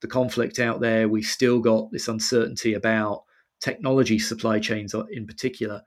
the 0.00 0.08
conflict 0.08 0.58
out 0.58 0.80
there. 0.80 1.08
We've 1.08 1.24
still 1.24 1.60
got 1.60 1.90
this 1.92 2.08
uncertainty 2.08 2.74
about 2.74 3.24
technology 3.60 4.18
supply 4.18 4.58
chains 4.58 4.94
in 5.10 5.26
particular. 5.26 5.82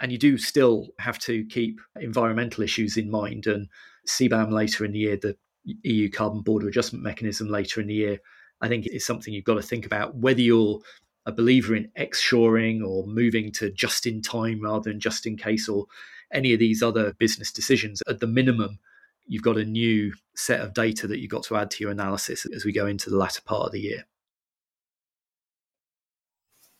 And 0.00 0.10
you 0.10 0.18
do 0.18 0.36
still 0.36 0.88
have 0.98 1.18
to 1.20 1.44
keep 1.46 1.80
environmental 2.00 2.64
issues 2.64 2.96
in 2.96 3.10
mind. 3.10 3.46
And 3.46 3.68
CBAM 4.08 4.50
later 4.50 4.84
in 4.84 4.92
the 4.92 4.98
year, 4.98 5.16
the 5.16 5.36
EU 5.64 6.10
carbon 6.10 6.42
border 6.42 6.68
adjustment 6.68 7.04
mechanism 7.04 7.48
later 7.48 7.80
in 7.80 7.86
the 7.86 7.94
year, 7.94 8.18
I 8.60 8.68
think 8.68 8.86
is 8.86 9.06
something 9.06 9.32
you've 9.32 9.44
got 9.44 9.54
to 9.54 9.62
think 9.62 9.86
about 9.86 10.16
whether 10.16 10.40
you're 10.40 10.80
a 11.24 11.32
believer 11.32 11.76
in 11.76 11.90
X-shoring 11.94 12.82
or 12.82 13.06
moving 13.06 13.52
to 13.52 13.70
just 13.70 14.06
in 14.06 14.22
time 14.22 14.60
rather 14.60 14.90
than 14.90 14.98
just 14.98 15.24
in 15.24 15.36
case 15.36 15.68
or 15.68 15.86
any 16.32 16.52
of 16.52 16.58
these 16.58 16.82
other 16.82 17.12
business 17.14 17.52
decisions, 17.52 18.02
at 18.08 18.20
the 18.20 18.26
minimum, 18.26 18.78
you've 19.26 19.42
got 19.42 19.58
a 19.58 19.64
new 19.64 20.12
set 20.34 20.60
of 20.60 20.74
data 20.74 21.06
that 21.06 21.20
you've 21.20 21.30
got 21.30 21.44
to 21.44 21.56
add 21.56 21.70
to 21.72 21.84
your 21.84 21.90
analysis 21.92 22.46
as 22.54 22.64
we 22.64 22.72
go 22.72 22.86
into 22.86 23.10
the 23.10 23.16
latter 23.16 23.42
part 23.44 23.66
of 23.66 23.72
the 23.72 23.80
year. 23.80 24.04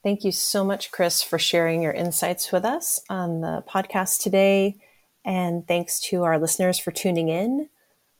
Thank 0.03 0.25
you 0.25 0.33
so 0.33 0.65
much, 0.65 0.91
Chris, 0.91 1.23
for 1.23 1.39
sharing 1.39 1.83
your 1.83 1.93
insights 1.93 2.51
with 2.51 2.65
us 2.65 3.01
on 3.09 3.41
the 3.41 3.63
podcast 3.69 4.21
today. 4.21 4.77
And 5.25 5.67
thanks 5.69 6.01
to 6.09 6.25
our 6.25 6.39
listeners 6.39 6.79
for 6.79 6.91
tuning 6.91 7.29
in. 7.29 7.69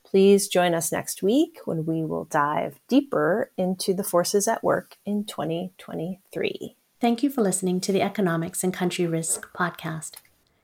Please 0.05 0.47
join 0.47 0.73
us 0.73 0.91
next 0.91 1.21
week 1.21 1.59
when 1.65 1.85
we 1.85 2.05
will 2.05 2.25
dive 2.25 2.79
deeper 2.87 3.51
into 3.57 3.93
the 3.93 4.03
forces 4.03 4.47
at 4.47 4.63
work 4.63 4.95
in 5.05 5.25
2023. 5.25 6.77
Thank 7.01 7.23
you 7.23 7.29
for 7.29 7.41
listening 7.41 7.81
to 7.81 7.91
the 7.91 8.01
Economics 8.01 8.63
and 8.63 8.73
Country 8.73 9.05
Risk 9.05 9.51
podcast. 9.53 10.22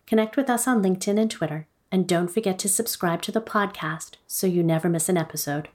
Connect 0.10 0.36
with 0.36 0.50
us 0.50 0.68
on 0.68 0.82
LinkedIn 0.82 1.20
and 1.20 1.30
Twitter, 1.30 1.68
and 1.92 2.08
don't 2.08 2.32
forget 2.32 2.58
to 2.58 2.68
subscribe 2.68 3.22
to 3.22 3.32
the 3.32 3.40
podcast 3.40 4.16
so 4.26 4.48
you 4.48 4.64
never 4.64 4.90
miss 4.90 5.08
an 5.08 5.18
episode. 5.18 5.70